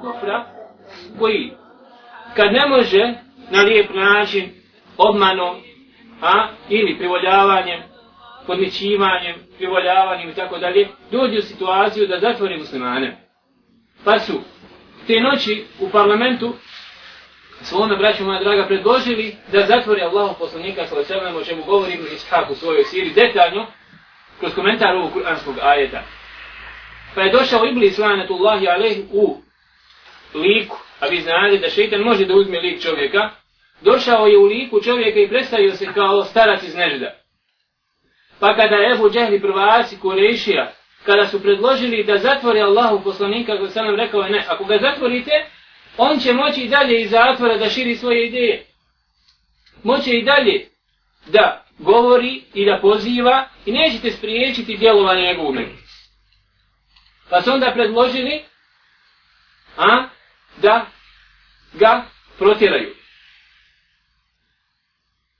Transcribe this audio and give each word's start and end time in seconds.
kufra 0.00 0.44
koji 1.18 1.52
kad 2.36 2.52
ne 2.52 2.66
može 2.68 3.14
na 3.50 3.60
lijep 3.60 3.94
način 3.94 4.50
obmanom 4.96 5.56
a, 6.22 6.48
ili 6.68 6.98
privoljavanjem 6.98 7.82
podmićivanjem, 8.46 9.34
privoljavanjem 9.56 10.30
i 10.30 10.34
tako 10.34 10.58
dalje, 10.58 10.88
dođu 11.10 11.38
u 11.38 11.42
situaciju 11.42 12.06
da 12.06 12.20
zatvori 12.20 12.58
muslimane. 12.58 13.16
Pa 14.04 14.18
su 14.18 14.32
te 15.06 15.20
noći 15.20 15.64
u 15.80 15.90
parlamentu 15.90 16.54
svome 17.62 17.96
braću 17.96 18.24
moja 18.24 18.42
draga 18.42 18.66
predložili 18.66 19.36
da 19.52 19.66
zatvori 19.66 20.02
Allahu 20.02 20.38
poslanika 20.38 20.86
sa 20.86 20.94
o 21.36 21.44
čemu 21.44 21.64
govorim 21.64 21.94
Ibn 21.94 22.06
u 22.50 22.54
svojoj 22.54 22.84
siri 22.84 23.10
detaljno 23.10 23.66
kroz 24.40 24.54
komentar 24.54 24.96
ovog 24.96 25.12
kuranskog 25.12 25.54
ajeta. 25.62 26.02
Pa 27.14 27.22
je 27.22 27.32
došao 27.32 27.66
Iblis 27.66 27.98
lanatullahi 27.98 28.68
alaihi 28.68 29.04
u 29.12 29.40
liku, 30.36 30.76
a 31.00 31.06
vi 31.06 31.20
znate 31.20 31.58
da 31.58 31.70
šeitan 31.70 32.00
može 32.00 32.24
da 32.24 32.34
uzme 32.34 32.60
lik 32.60 32.82
čovjeka, 32.82 33.30
došao 33.80 34.26
je 34.26 34.38
u 34.38 34.44
liku 34.44 34.80
čovjeka 34.80 35.20
i 35.20 35.28
predstavio 35.28 35.74
se 35.74 35.86
kao 35.94 36.24
starac 36.24 36.62
iz 36.62 36.74
nežda. 36.74 37.14
Pa 38.40 38.56
kada 38.56 38.76
je 38.76 38.94
Ebu 38.94 39.10
Džehli 39.10 39.40
prvaci 39.40 39.98
Kurešija, 40.00 40.72
kada 41.04 41.26
su 41.26 41.42
predložili 41.42 42.04
da 42.04 42.18
zatvore 42.18 42.60
Allahu 42.60 43.04
poslanika, 43.04 43.52
kako 43.52 43.68
sam 43.68 43.86
nam 43.86 43.96
rekao 43.96 44.22
ne, 44.22 44.44
ako 44.48 44.64
ga 44.64 44.78
zatvorite, 44.78 45.30
on 45.96 46.18
će 46.18 46.32
moći 46.32 46.60
i 46.60 46.68
dalje 46.68 47.00
iz 47.00 47.10
zatvora 47.10 47.56
da 47.56 47.70
širi 47.70 47.96
svoje 47.96 48.26
ideje. 48.26 48.66
Moće 49.82 50.10
i 50.10 50.24
dalje 50.24 50.68
da 51.26 51.64
govori 51.78 52.42
i 52.54 52.64
da 52.64 52.78
poziva 52.82 53.48
i 53.66 53.72
nećete 53.72 54.10
spriječiti 54.10 54.76
djelovanje 54.76 55.22
njegovu 55.22 55.52
među. 55.52 55.76
Pa 57.30 57.42
su 57.42 57.50
onda 57.52 57.72
predložili 57.74 58.44
a, 59.76 60.08
da 60.56 60.86
ga 61.72 62.04
protjeraju. 62.38 62.94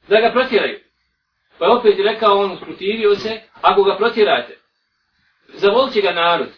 Da 0.08 0.20
ga 0.20 0.32
protjeraju. 0.32 0.80
Pa 1.58 1.64
je 1.64 1.72
opet 1.72 1.98
rekao 1.98 2.38
on, 2.38 2.52
usprotivio 2.52 3.14
se, 3.14 3.40
ako 3.62 3.82
ga 3.82 3.96
protjerate, 3.96 4.58
zavolit 5.48 5.94
će 5.94 6.00
ga 6.00 6.12
narod, 6.12 6.48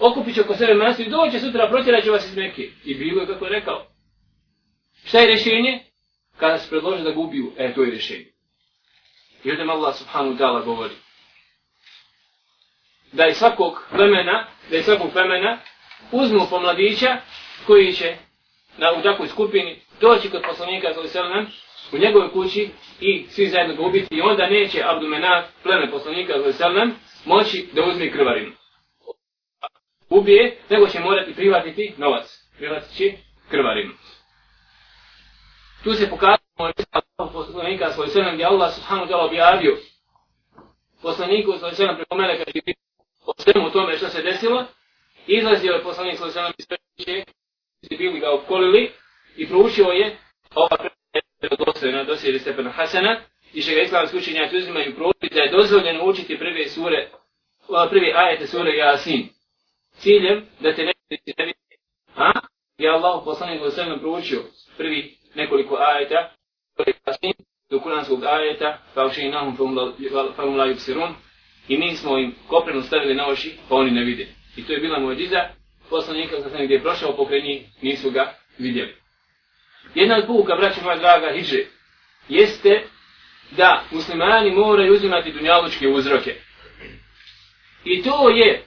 okupit 0.00 0.34
će 0.34 0.40
oko 0.40 0.54
sebe 0.54 0.74
mjesto 0.74 1.02
i 1.02 1.10
doće 1.10 1.40
sutra, 1.40 1.68
protjerat 1.68 2.04
će 2.04 2.10
vas 2.10 2.26
iz 2.26 2.36
Mekke. 2.36 2.70
I 2.84 2.94
bilo 2.94 3.20
je 3.20 3.26
kako 3.26 3.44
je 3.44 3.50
rekao. 3.50 3.86
Šta 5.04 5.18
je 5.18 5.26
rješenje? 5.26 5.80
Kada 6.36 6.58
se 6.58 6.70
predlože 6.70 7.02
da 7.02 7.10
ga 7.10 7.20
ubiju, 7.20 7.52
e, 7.58 7.74
to 7.74 7.82
je 7.82 7.90
rješenje. 7.90 8.32
I 9.44 9.50
ovdje 9.50 9.70
Allah 9.70 9.96
subhanahu 9.96 10.36
ta'ala 10.36 10.64
govori. 10.64 10.94
Da 13.12 13.24
je 13.24 13.34
svakog 13.34 13.84
plemena, 13.90 14.46
da 14.70 14.76
je 14.76 14.82
svakog 14.82 15.12
plemena, 15.12 15.58
uzmu 16.12 16.46
pomladića 16.50 17.16
koji 17.66 17.92
će 17.92 18.16
na, 18.78 18.92
u 18.98 19.02
takvoj 19.02 19.28
skupini 19.28 19.80
doći 20.00 20.30
kod 20.30 20.42
poslanika 20.48 20.88
sallallahu 20.94 21.18
alejhi 21.18 21.28
ve 21.28 21.52
sellem 21.52 21.62
u 21.92 21.98
njegovoj 21.98 22.32
kući 22.32 22.70
i 23.00 23.26
svi 23.28 23.48
zajedno 23.48 23.74
ga 23.74 23.82
ubiti 23.82 24.14
i 24.14 24.20
onda 24.20 24.46
neće 24.46 24.82
Abdumenat, 24.84 25.44
pleme 25.62 25.90
poslanika 25.90 26.32
sallam, 26.52 26.94
moći 27.24 27.68
da 27.72 27.84
uzme 27.84 28.12
krvarinu. 28.12 28.52
Ubije, 30.08 30.56
nego 30.70 30.88
će 30.88 31.00
morati 31.00 31.34
privatiti 31.34 31.94
novac. 31.96 32.24
Privatit 32.56 32.96
će 32.96 33.12
krvarinu. 33.50 33.92
Tu 35.84 35.94
se 35.94 36.10
pokazamo 36.10 36.92
poslanika 37.32 37.92
sallam 37.92 38.34
gdje 38.34 38.44
Allah 38.44 38.74
subhanahu 38.74 39.08
ta'ala 39.08 39.26
objavio 39.26 39.76
poslaniku 41.02 41.52
sallam 41.58 41.96
preko 41.96 42.14
meleka 42.14 42.44
o 43.26 43.32
svemu 43.38 43.70
tome 43.70 43.96
što 43.96 44.08
se 44.08 44.22
desilo. 44.22 44.64
Izlazio 45.26 45.72
je 45.72 45.82
poslanik 45.82 46.18
sallam 46.18 46.52
iz 46.58 46.66
sellem 47.04 47.24
bili 47.90 48.20
ga 48.20 48.30
opkolili 48.30 48.90
i 49.36 49.48
proučio 49.48 49.84
je 49.84 50.16
ova 50.54 50.76
dostojno 51.66 52.04
dosjeri 52.04 52.38
stepena 52.38 52.70
Hasana 52.70 53.20
i 53.54 53.62
što 53.62 53.74
ga 53.74 53.80
islamski 53.82 54.16
učenjaci 54.16 54.56
uzimaju 54.56 54.94
proučiti 54.94 55.34
da 55.34 55.42
je 55.42 55.50
dozvoljeno 55.50 56.04
učiti 56.04 56.38
prve 56.38 56.68
sure, 56.68 57.08
prvi 57.90 58.12
ajete 58.14 58.46
sure 58.46 58.70
Yasin. 58.70 59.26
Ciljem 59.92 60.46
da 60.60 60.74
te 60.74 60.82
ne 60.84 60.92
vidi 61.10 61.34
ne 61.38 61.44
vidi. 61.44 61.58
A? 62.16 62.30
Je 62.78 62.90
Allah 62.90 63.22
poslanik 63.24 63.62
u 63.62 63.70
sallam 63.70 63.98
proučio 63.98 64.42
prvi 64.76 65.16
nekoliko 65.34 65.76
ajeta 65.76 66.30
sure 66.76 66.92
Yasin 67.06 67.32
do 67.70 67.80
kuranskog 67.80 68.24
ajeta 68.24 68.78
kao 68.94 69.10
še 69.10 69.22
i 69.22 69.30
nahum 69.30 69.56
fa 70.36 70.42
yubsirun 70.42 71.14
i 71.68 71.78
mi 71.78 71.96
smo 71.96 72.18
im 72.18 72.34
koprenu 72.48 72.82
stavili 72.82 73.14
na 73.14 73.26
oši 73.26 73.52
pa 73.68 73.74
oni 73.74 73.90
ne 73.90 74.04
vide. 74.04 74.26
I 74.56 74.66
to 74.66 74.72
je 74.72 74.78
bila 74.80 74.98
moja 74.98 75.16
poslanika 75.92 76.36
sa 76.42 76.64
gdje 76.64 76.74
je 76.74 76.82
prošao 76.82 77.16
pokraj 77.16 77.40
njih 77.40 77.62
nisu 77.82 78.10
ga 78.10 78.34
vidjeli. 78.58 78.94
Jedna 79.94 80.16
od 80.16 80.26
puka, 80.26 80.56
braće 80.56 80.80
moja 80.82 80.96
draga, 80.96 81.32
hiđe, 81.34 81.64
jeste 82.28 82.82
da 83.50 83.84
muslimani 83.90 84.50
moraju 84.50 84.92
uzimati 84.92 85.32
dunjalučke 85.32 85.88
uzroke. 85.88 86.34
I 87.84 88.02
to 88.02 88.28
je 88.28 88.64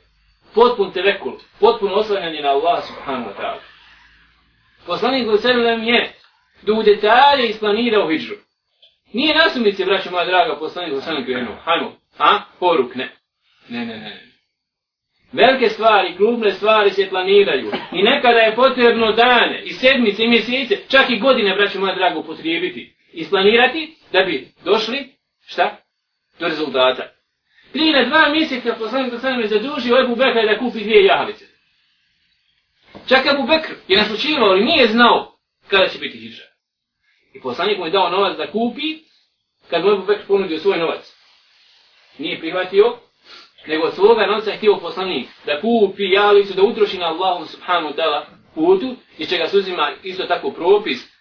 potpun 0.53 0.91
tevekul, 0.91 1.33
potpuno 1.59 1.93
oslanjanje 1.93 2.41
na 2.41 2.49
Allah 2.49 2.83
subhanahu 2.87 3.29
wa 3.29 3.35
ta'ala. 3.41 3.61
Poslanik 4.85 5.27
Lusallam 5.27 5.83
je 5.83 6.13
da 6.61 6.73
u 6.73 6.83
detalje 6.83 7.49
isplanirao 7.49 8.09
hijđu. 8.09 8.35
Nije 9.13 9.35
nasumice, 9.35 9.85
braće 9.85 10.11
moja 10.11 10.25
draga, 10.25 10.59
poslanik 10.59 10.93
Lusallam 10.93 11.25
krenuo. 11.25 11.55
Hajmo, 11.63 11.97
a? 12.17 12.39
Poruk, 12.59 12.95
ne. 12.95 13.11
Ne, 13.69 13.85
ne, 13.85 13.97
ne. 13.97 14.34
Velike 15.31 15.69
stvari, 15.69 16.15
krupne 16.15 16.51
stvari 16.51 16.89
se 16.89 17.09
planiraju. 17.09 17.71
I 17.91 18.03
nekada 18.03 18.39
je 18.39 18.55
potrebno 18.55 19.11
dane, 19.11 19.61
i 19.63 19.73
sedmice, 19.73 20.23
i 20.23 20.27
mjesece, 20.27 20.77
čak 20.89 21.09
i 21.09 21.19
godine, 21.19 21.55
braću 21.55 21.79
moja 21.79 21.95
drago, 21.95 22.23
potrijebiti. 22.23 22.95
Isplanirati 23.13 23.95
da 24.11 24.21
bi 24.21 24.47
došli, 24.65 25.09
šta? 25.47 25.77
Do 26.39 26.47
rezultata. 26.47 27.15
Prije 27.71 28.03
na 28.03 28.09
dva 28.09 28.29
mjeseca 28.29 28.75
poslanik 28.79 29.13
sa 29.13 29.19
sveme 29.19 29.47
zadužio 29.47 30.03
Ebu 30.03 30.15
Bekra 30.15 30.45
da 30.45 30.59
kupi 30.59 30.79
dvije 30.79 31.05
jahalice. 31.05 31.45
Čak 33.07 33.25
Ebu 33.25 33.43
Bekr 33.43 33.73
je 33.87 33.97
naslučivao, 33.97 34.49
ali 34.49 34.65
nije 34.65 34.87
znao 34.87 35.37
kada 35.67 35.87
će 35.87 35.99
biti 35.99 36.17
hijđa. 36.17 36.43
I 37.33 37.41
poslanik 37.41 37.77
mu 37.77 37.85
je 37.85 37.91
dao 37.91 38.09
novac 38.09 38.37
da 38.37 38.51
kupi, 38.51 38.99
kad 39.69 39.83
mu 39.83 39.91
Ebu 39.91 40.05
Bekr 40.05 40.27
ponudio 40.27 40.59
svoj 40.59 40.77
novac. 40.77 41.15
Nije 42.17 42.39
prihvatio, 42.39 42.97
nego 43.67 43.91
svoga 43.91 44.25
novca 44.27 44.51
htio 44.51 44.77
poslanik 44.81 45.27
da 45.45 45.61
kupi 45.61 46.11
jalicu, 46.11 46.53
da 46.53 46.63
utroši 46.63 46.97
na 46.97 47.05
Allahu 47.05 47.45
subhanu 47.45 47.89
ta'ala 47.89 48.25
putu 48.55 48.95
i 49.17 49.25
čega 49.25 49.47
se 49.47 49.57
uzima 49.57 49.91
isto 50.03 50.23
tako 50.23 50.51
propis 50.51 51.15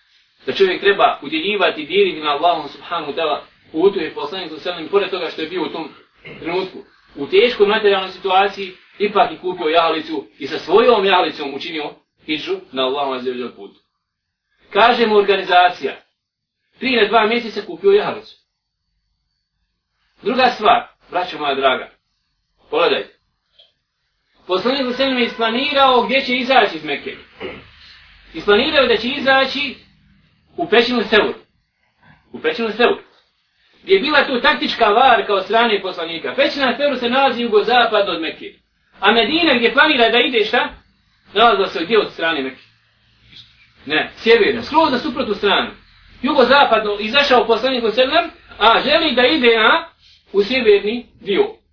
da 0.47 0.53
čovjek 0.53 0.81
treba 0.81 1.19
udjeljivati 1.23 1.85
dijeliti 1.85 2.21
na 2.21 2.31
Allahu 2.31 2.69
subhanu 2.69 3.13
ta'ala 3.13 3.39
putu 3.73 4.01
i 4.01 4.15
poslanik 4.15 4.51
sa 4.51 4.59
selim, 4.59 4.89
pored 4.89 5.11
toga 5.11 5.31
što 5.31 5.43
je 5.43 5.49
bio 5.49 5.63
u 5.63 5.69
tom 5.69 5.89
trenutku 6.41 6.79
u 7.17 7.27
teškoj 7.27 7.67
materijalnoj 7.67 8.11
situaciji, 8.11 8.73
ipak 8.99 9.31
je 9.31 9.39
kupio 9.39 9.69
jalicu 9.69 10.27
i 10.39 10.47
sa 10.47 10.59
svojom 10.59 11.05
jalicom 11.05 11.55
učinio 11.55 11.91
hijđu 12.27 12.57
na 12.73 12.83
Allahom 12.83 13.13
azzeveđel 13.13 13.51
putu. 13.57 13.81
Kažemo 14.71 15.17
organizacija, 15.17 15.97
prije 16.79 17.03
na 17.03 17.09
dva 17.09 17.27
mjeseca 17.27 17.67
kupio 17.67 17.91
jalicu. 17.91 18.37
Druga 20.23 20.51
stvar, 20.51 20.87
braćo 21.11 21.39
moja 21.39 21.55
draga, 21.55 21.91
Pogledajte. 22.71 23.15
Poslanik 24.47 24.87
Husein 24.87 25.19
je 25.19 25.25
isplanirao 25.25 26.03
gdje 26.03 26.21
će 26.21 26.37
izaći 26.37 26.77
iz 26.77 26.85
Mekke. 26.85 27.17
Isplanirao 28.35 28.87
da 28.87 28.97
će 28.97 29.09
izaći 29.09 29.75
u 30.57 30.69
pećinu 30.69 31.03
Seur. 31.03 31.35
U 32.33 32.41
pećinu 32.41 32.71
Seur. 32.71 32.99
Gdje 33.83 33.95
je 33.95 34.01
bila 34.01 34.27
tu 34.27 34.41
taktička 34.41 34.85
var 34.85 35.27
kao 35.27 35.41
strane 35.41 35.83
poslanika. 35.83 36.35
Pećina 36.37 36.77
Seur 36.77 36.99
se 36.99 37.09
nalazi 37.09 37.43
jugo-zapad 37.43 38.09
od 38.09 38.21
Mekke. 38.21 38.53
A 39.01 39.13
Medina 39.13 39.55
gdje 39.55 39.73
planira 39.73 40.09
da 40.09 40.19
ide 40.19 40.45
šta? 40.45 40.69
Nalazila 41.35 41.69
se 41.69 41.85
gdje 41.85 41.99
od 41.99 42.13
strane 42.13 42.43
Mekke. 42.43 42.63
Ne, 43.87 44.11
sjeverno, 44.17 44.63
skroz 44.63 44.93
na 44.93 44.99
suprotu 44.99 45.35
stranu. 45.35 45.71
Jugo-zapadno 46.23 46.97
izašao 47.01 47.47
poslanik 47.47 47.85
Husein, 47.85 48.11
a 48.59 48.81
želi 48.85 49.15
da 49.15 49.27
ide 49.27 49.57
na 49.57 49.89
u 50.33 50.43
sjeverni 50.43 51.07
dio 51.21 51.64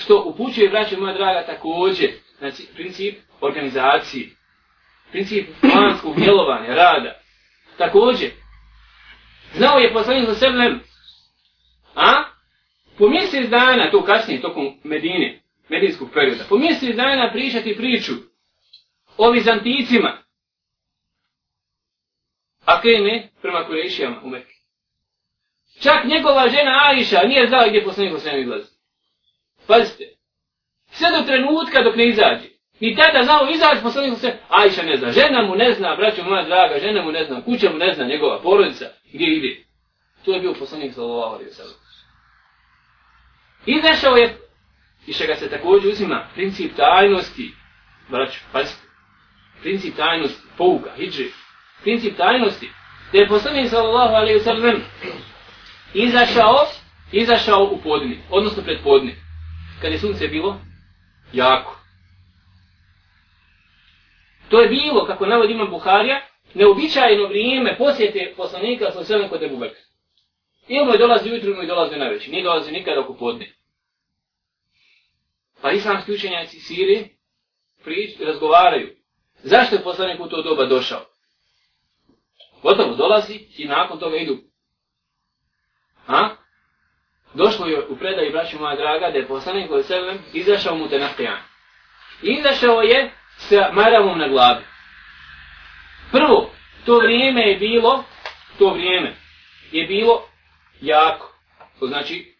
što 0.00 0.22
upućuje, 0.26 0.68
braće 0.68 0.96
moja 0.96 1.14
draga, 1.14 1.46
također, 1.46 2.10
znači, 2.38 2.66
princip 2.74 3.18
organizacije, 3.40 4.28
princip 5.10 5.48
planskog 5.60 6.16
djelovanja, 6.16 6.74
rada. 6.74 7.20
Također, 7.78 8.30
znao 9.54 9.78
je 9.78 9.92
poslanik 9.92 10.28
za 10.28 10.34
sebe, 10.34 10.74
a? 11.94 12.24
Po 12.98 13.08
mjesec 13.08 13.48
dana, 13.48 13.90
to 13.90 14.04
kasnije, 14.04 14.40
tokom 14.40 14.80
Medine, 14.84 15.42
medinskog 15.68 16.08
perioda, 16.14 16.44
po 16.48 16.58
mjesec 16.58 16.96
dana 16.96 17.32
pričati 17.32 17.76
priču 17.76 18.12
o 19.16 19.30
Vizanticima, 19.30 20.22
a 22.64 22.80
krene 22.80 23.28
prema 23.42 23.66
Kurešijama 23.66 24.20
u 24.22 24.28
Mekke. 24.28 24.54
Čak 25.82 26.04
njegova 26.04 26.48
žena 26.48 26.82
Aisha 26.88 27.26
nije 27.26 27.48
znala 27.48 27.68
gdje 27.68 27.84
poslanik 27.84 28.12
za 28.12 28.20
sebe 28.20 28.40
izlazi. 28.40 28.79
Pazite, 29.70 30.04
sve 30.90 31.08
do 31.10 31.22
trenutka 31.26 31.82
dok 31.82 31.96
ne 31.96 32.08
izađe. 32.08 32.48
Ni 32.80 32.96
tada 32.96 33.22
znao 33.22 33.50
izaći, 33.50 33.82
poslanik 33.82 34.18
se, 34.18 34.38
Ajša 34.48 34.82
ne 34.82 34.96
zna, 34.96 35.12
žena 35.12 35.42
mu 35.42 35.54
ne 35.54 35.72
zna, 35.72 35.96
braćo 35.96 36.24
moja 36.24 36.42
draga, 36.44 36.78
žena 36.80 37.02
mu 37.02 37.12
ne 37.12 37.24
zna, 37.24 37.44
kuća 37.44 37.70
mu 37.70 37.78
ne 37.78 37.92
zna, 37.94 38.04
njegova 38.04 38.42
porodica, 38.42 38.84
gdje 39.12 39.26
ide. 39.26 39.64
To 40.24 40.32
je 40.32 40.40
bio 40.40 40.54
poslanik 40.58 40.94
sallallahu 40.94 41.34
alaihi 41.34 41.50
wa 41.50 41.54
sallam. 41.54 41.76
Izašao 43.66 44.16
je, 44.16 44.36
i 45.06 45.12
što 45.12 45.26
ga 45.26 45.34
se 45.34 45.50
također 45.50 45.90
uzima, 45.90 46.28
princip 46.34 46.76
tajnosti, 46.76 47.54
braću, 48.08 48.40
pazite, 48.52 48.82
princip 49.60 49.96
tajnosti, 49.96 50.42
pouka, 50.56 50.90
hijri, 50.96 51.32
princip 51.82 52.16
tajnosti, 52.16 52.70
da 53.12 53.18
je 53.18 53.28
poslanik 53.28 53.70
sallallahu 53.70 54.14
alaihi 54.14 54.38
wa 54.38 54.44
sallam 54.44 54.82
izašao, 55.94 56.66
izašao 57.12 57.68
u 57.72 57.78
podni, 57.82 58.18
odnosno 58.30 58.62
pred 58.62 58.78
podni, 58.84 59.29
kad 59.80 59.92
je 59.92 59.98
sunce 59.98 60.28
bilo 60.28 60.60
jako. 61.32 61.80
To 64.48 64.60
je 64.60 64.68
bilo, 64.68 65.06
kako 65.06 65.26
navodi 65.26 65.52
imam 65.52 65.70
Buharija, 65.70 66.20
neobičajeno 66.54 67.26
vrijeme 67.26 67.76
posjete 67.78 68.34
poslanika 68.36 68.90
sa 68.90 69.04
sve 69.04 69.28
kod 69.28 69.42
Ebu 69.42 69.56
Bekra. 69.56 69.80
Ili 70.68 70.84
mu 70.84 70.92
je 70.92 70.98
dolazi 70.98 71.30
ujutru, 71.30 71.54
mu 71.54 71.62
je 71.62 71.66
dolazi 71.66 71.96
na 71.96 72.08
večer. 72.08 72.30
Nije 72.30 72.44
dolazi 72.44 72.72
nikada 72.72 73.00
oko 73.00 73.14
podne. 73.14 73.52
Pa 75.62 75.70
islamski 75.70 76.12
učenjaci 76.12 76.60
Siri 76.60 77.08
prič, 77.84 78.20
razgovaraju. 78.20 78.96
Zašto 79.42 79.76
je 79.76 79.82
poslanik 79.82 80.20
u 80.20 80.28
to 80.28 80.42
doba 80.42 80.66
došao? 80.66 81.04
Gotovo 82.62 82.94
dolazi 82.94 83.46
i 83.56 83.64
nakon 83.64 83.98
toga 83.98 84.16
idu. 84.16 84.38
Ha? 86.06 86.36
Došlo 87.34 87.66
je 87.66 87.86
u 87.88 87.96
predaj 87.96 88.30
braću 88.30 88.58
moja 88.58 88.76
draga 88.76 89.10
da 89.10 89.18
je 89.18 89.26
poslanik 89.26 89.68
koji 89.68 89.82
se 89.82 90.18
izašao 90.32 90.76
mu 90.76 90.88
te 90.88 90.98
na 90.98 91.08
Izašao 92.22 92.80
je 92.80 93.10
sa 93.36 93.70
maramom 93.72 94.18
na 94.18 94.28
glavi. 94.28 94.64
Prvo, 96.12 96.50
to 96.86 96.98
vrijeme 96.98 97.40
je 97.40 97.56
bilo, 97.56 98.04
to 98.58 98.70
vrijeme 98.70 99.14
je 99.72 99.86
bilo 99.86 100.28
jako. 100.80 101.32
To 101.78 101.86
znači 101.86 102.34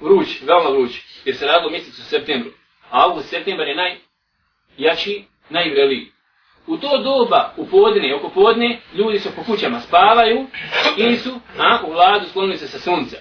vruć, 0.00 0.42
veoma 0.42 0.70
vruć. 0.70 1.02
Jer 1.24 1.36
se 1.36 1.46
radilo 1.46 1.70
mjesec 1.70 1.98
u 1.98 2.02
septembru. 2.02 2.50
A 2.90 3.04
august, 3.04 3.28
septembar 3.30 3.68
je 3.68 3.76
najjači, 3.76 5.24
najvreliji. 5.48 6.12
U 6.66 6.76
to 6.76 7.02
doba, 7.02 7.54
u 7.56 7.66
podne, 7.66 8.14
oko 8.14 8.28
podne, 8.28 8.80
ljudi 8.94 9.18
su 9.18 9.28
po 9.36 9.44
kućama 9.44 9.80
spavaju 9.80 10.46
ili 10.96 11.16
su 11.16 11.40
a, 11.58 11.80
u 11.86 11.92
vladu 11.92 12.28
sklonili 12.28 12.58
se 12.58 12.68
sa 12.68 12.78
sunca. 12.78 13.16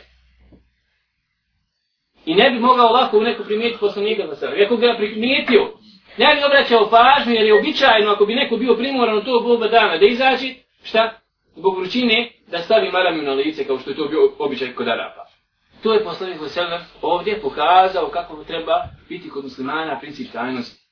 I 2.25 2.35
ne 2.35 2.49
bi 2.49 2.59
mogao 2.59 2.91
lako 2.91 3.17
u 3.17 3.21
neku 3.21 3.43
primijetiti 3.43 3.79
poslanika 3.79 4.27
za 4.27 4.35
sebe. 4.35 4.57
Iako 4.57 4.77
ga 4.77 4.95
primijetio, 4.97 5.61
ne 6.17 6.35
bi 6.35 6.43
obraćao 6.43 6.89
pažnju 6.89 7.33
jer 7.33 7.45
je 7.45 7.59
običajno 7.59 8.11
ako 8.11 8.25
bi 8.25 8.35
neko 8.35 8.57
bio 8.57 8.75
primoran 8.75 9.17
u 9.17 9.23
to 9.23 9.41
oba 9.45 9.67
dana 9.67 9.97
da 9.97 10.05
izaći, 10.05 10.55
šta? 10.83 11.19
Zbog 11.55 11.77
vrućine 11.77 12.31
da 12.47 12.61
stavi 12.61 12.91
maramiju 12.91 13.23
na 13.23 13.33
lice 13.33 13.67
kao 13.67 13.79
što 13.79 13.89
je 13.89 13.95
to 13.95 14.07
bio 14.07 14.31
običaj 14.39 14.73
kod 14.73 14.87
Arapa. 14.87 15.25
To 15.83 15.93
je 15.93 16.03
poslanik 16.03 16.39
Hoselem 16.39 16.81
ovdje 17.01 17.41
pokazao 17.41 18.07
kako 18.07 18.43
treba 18.43 18.83
biti 19.09 19.29
kod 19.29 19.43
muslimana 19.43 19.99
princip 19.99 20.31
tajnosti. 20.31 20.85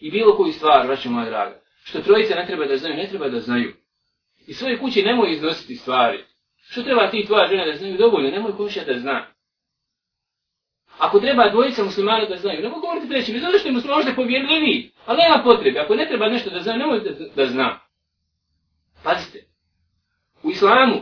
I 0.00 0.10
bilo 0.10 0.36
koju 0.36 0.52
stvar, 0.52 0.86
vraću 0.86 1.10
moja 1.10 1.26
draga, 1.26 1.60
što 1.84 2.00
trojice 2.00 2.34
ne 2.34 2.46
treba 2.46 2.66
da 2.66 2.76
znaju, 2.76 2.96
ne 2.96 3.08
treba 3.08 3.28
da 3.28 3.40
znaju. 3.40 3.72
I 4.46 4.54
svoje 4.54 4.78
kuće 4.78 5.02
nemoj 5.02 5.32
iznositi 5.32 5.74
stvari. 5.74 6.24
Što 6.70 6.82
treba 6.82 7.10
ti 7.10 7.26
tvoja 7.26 7.46
žena 7.46 7.64
da 7.64 7.72
znaju 7.72 7.96
dovoljno, 7.96 8.30
nemoj 8.30 8.56
komšija 8.56 8.84
da 8.84 8.98
zna. 8.98 9.26
Ako 10.98 11.20
treba 11.20 11.48
dvojica 11.48 11.84
muslimana 11.84 12.24
da 12.24 12.36
znaju, 12.36 12.62
nemoj 12.62 12.80
govoriti 12.80 13.08
trećim, 13.08 13.40
zato 13.40 13.58
što 13.58 13.68
je 13.68 13.72
musliman 13.72 13.96
možda 13.96 14.14
povjerljivi, 14.14 14.92
ali 15.06 15.18
nema 15.18 15.42
potrebe. 15.44 15.80
Ako 15.80 15.94
ne 15.94 16.08
treba 16.08 16.28
nešto 16.28 16.50
da 16.50 16.60
zna, 16.60 16.76
nemoj 16.76 17.00
da, 17.00 17.10
da 17.36 17.46
zna. 17.46 17.78
Pazite, 19.02 19.38
u 20.42 20.50
islamu, 20.50 21.00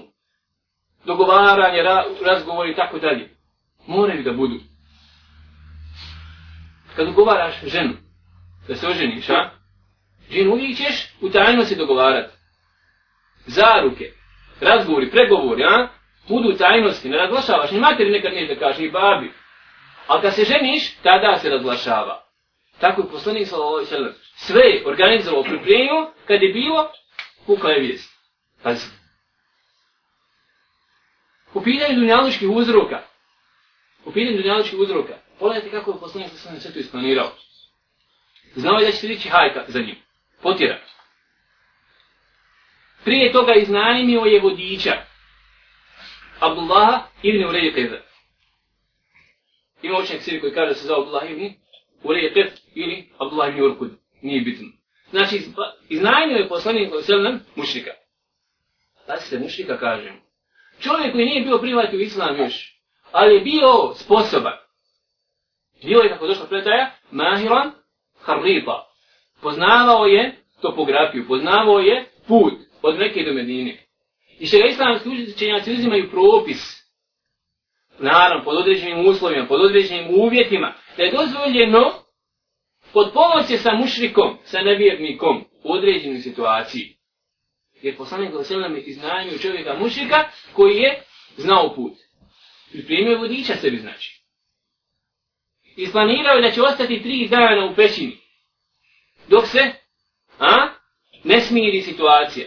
dogovaranje, 1.05 1.83
ra, 1.83 2.05
razgovori 2.27 2.73
i 2.73 2.75
tako 2.75 2.99
dalje, 2.99 3.29
moraju 3.87 4.23
da 4.23 4.33
budu. 4.33 4.61
Kad 6.97 7.07
dogovaraš 7.07 7.65
ženu, 7.65 7.93
da 8.69 8.75
se 8.75 8.87
oženiš, 8.87 9.31
a? 9.31 9.51
Ženu 10.31 10.53
uvijek 10.53 10.77
ćeš 10.77 11.15
u 11.21 11.31
se 11.65 11.75
dogovarati. 11.77 12.35
Zaruke, 13.47 14.13
razgovori, 14.61 15.11
pregovori, 15.11 15.65
a? 15.65 15.89
Budu 16.29 16.49
u 16.49 16.57
tajnosti, 16.57 17.09
ne 17.09 17.17
razglašavaš, 17.17 17.71
ni 17.71 17.81
materi 17.81 18.11
nekad 18.11 18.33
nije 18.33 18.55
da 18.55 18.61
kaže, 18.61 18.83
ni 18.83 18.91
babi. 18.91 19.33
Ali 20.11 20.23
kad 20.23 20.35
se 20.35 20.45
ženiš, 20.45 20.97
tada 21.03 21.39
se 21.39 21.49
razglašava. 21.49 22.25
Tako 22.81 23.03
je 23.03 23.09
poslanik 23.09 23.49
sallallahu 23.49 23.87
sve 24.37 24.83
organizovao 24.87 25.43
pripremio 25.43 26.13
kad 26.27 26.43
je 26.43 26.53
bilo 26.53 26.93
kukla 27.47 27.71
je 27.71 27.81
vijest. 27.81 28.13
Pazi. 28.63 28.87
U 31.55 31.63
pitanju 31.63 32.01
dunjaličkih 32.01 32.49
uzroka. 32.51 33.03
U 34.05 34.13
pitanju 34.13 34.37
dunjaličkih 34.37 34.79
uzroka. 34.79 35.15
Pogledajte 35.39 35.71
kako 35.71 35.91
je 35.91 36.01
poslanik 36.01 36.31
sallallahu 36.31 36.63
sve 36.63 36.73
to 36.73 36.79
isplanirao. 36.79 37.33
Znao 38.55 38.79
je 38.79 38.87
da 38.87 38.93
će 38.93 38.99
se 38.99 39.07
dići 39.07 39.29
hajka 39.29 39.65
za 39.69 39.81
njim. 39.81 39.97
Potjera. 40.43 40.79
Prije 43.05 43.33
toga 43.33 43.55
iznanimio 43.55 44.21
je 44.21 44.41
vodiča. 44.41 44.93
Abdullaha 46.41 47.03
ibn 47.23 47.45
Ureje 47.45 47.73
Ima 49.83 49.99
učenjak 49.99 50.23
siri 50.23 50.41
koji 50.41 50.53
kaže 50.53 50.69
da 50.69 50.75
se 50.75 50.87
zove 50.87 51.01
Abdullah 51.01 51.31
ibn 51.31 51.53
Ureje 52.03 52.53
ili 52.75 53.09
Abdullah 53.19 53.49
ibn 53.49 53.63
Urkud. 53.63 53.91
Nije 54.23 54.41
bitno. 54.41 54.69
Znači, 55.11 55.43
iznajmio 55.89 56.37
je 56.37 56.49
poslanik 56.49 56.91
koji 56.91 57.03
se 57.03 57.17
nam 57.17 57.41
mušrika. 57.57 57.91
Da 59.07 59.17
se 59.17 59.39
mušnika 59.39 59.79
kažem. 59.79 60.21
Čovjek 60.81 61.13
koji 61.13 61.25
nije 61.25 61.45
bio 61.45 61.59
privati 61.59 61.97
u 61.97 62.01
islam 62.01 62.37
još, 62.39 62.81
ali 63.13 63.35
je 63.35 63.41
bio 63.41 63.95
sposoban. 63.95 64.53
Bio 65.85 65.99
je, 65.99 66.09
kako 66.09 66.27
došla 66.27 66.47
pretaja, 66.47 66.91
mahiran 67.11 67.71
harripa. 68.21 68.87
Poznavao 69.43 70.07
je 70.07 70.37
topografiju, 70.63 71.29
poznavao 71.29 71.79
je 71.79 72.05
put 72.27 72.55
od 72.83 72.99
neke 72.99 73.23
do 73.25 73.33
Medine. 73.33 73.87
I 74.39 74.47
što 74.47 74.59
ga 74.59 74.65
islamski 74.67 75.09
učenjaci 75.37 75.73
uzimaju 75.73 76.11
propis, 76.11 76.80
naravno, 78.01 78.45
pod 78.45 78.57
određenim 78.57 79.07
uslovima, 79.07 79.47
pod 79.47 79.61
određenim 79.61 80.15
uvjetima, 80.15 80.75
da 80.97 81.03
je 81.03 81.13
dozvoljeno 81.13 81.93
pod 82.93 83.13
pomoći 83.13 83.57
sa 83.57 83.73
mušrikom, 83.75 84.39
sa 84.45 84.61
nevjernikom 84.61 85.45
u 85.65 85.73
određenoj 85.73 86.19
situaciji. 86.19 86.97
Jer 87.83 87.97
poslanik 87.97 88.31
Glasil 88.31 88.61
nam 88.61 88.75
je 88.75 88.83
iznajmio 88.83 89.39
čovjeka 89.39 89.75
mušrika 89.75 90.25
koji 90.53 90.77
je 90.77 91.03
znao 91.37 91.75
put. 91.75 91.93
Pripremio 92.73 93.19
vodiča 93.19 93.55
sebi 93.55 93.77
znači. 93.77 94.21
Isplanirao 95.77 96.35
je 96.35 96.43
da 96.43 96.51
će 96.51 96.63
ostati 96.63 97.03
tri 97.03 97.29
dana 97.29 97.65
u 97.65 97.75
pećini. 97.75 98.17
Dok 99.29 99.47
se 99.47 99.73
a, 100.39 100.69
ne 101.25 101.41
smiri 101.41 101.83
situacija. 101.83 102.47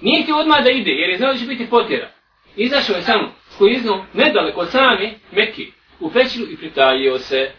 Nije 0.00 0.26
ti 0.26 0.32
odmah 0.32 0.64
da 0.64 0.70
ide, 0.70 0.90
jer 0.90 1.10
je 1.10 1.18
znao 1.18 1.32
da 1.32 1.38
će 1.38 1.44
biti 1.44 1.70
potjera. 1.70 2.10
Izašao 2.56 2.96
je 2.96 3.02
samo 3.02 3.34
sklizno 3.58 4.06
nedaleko 4.14 4.60
od 4.60 4.70
same 4.70 5.14
Mekke 5.32 5.66
u 6.00 6.10
pećinu 6.10 6.46
i 6.50 6.56
pritajio 6.56 7.18
se 7.18 7.50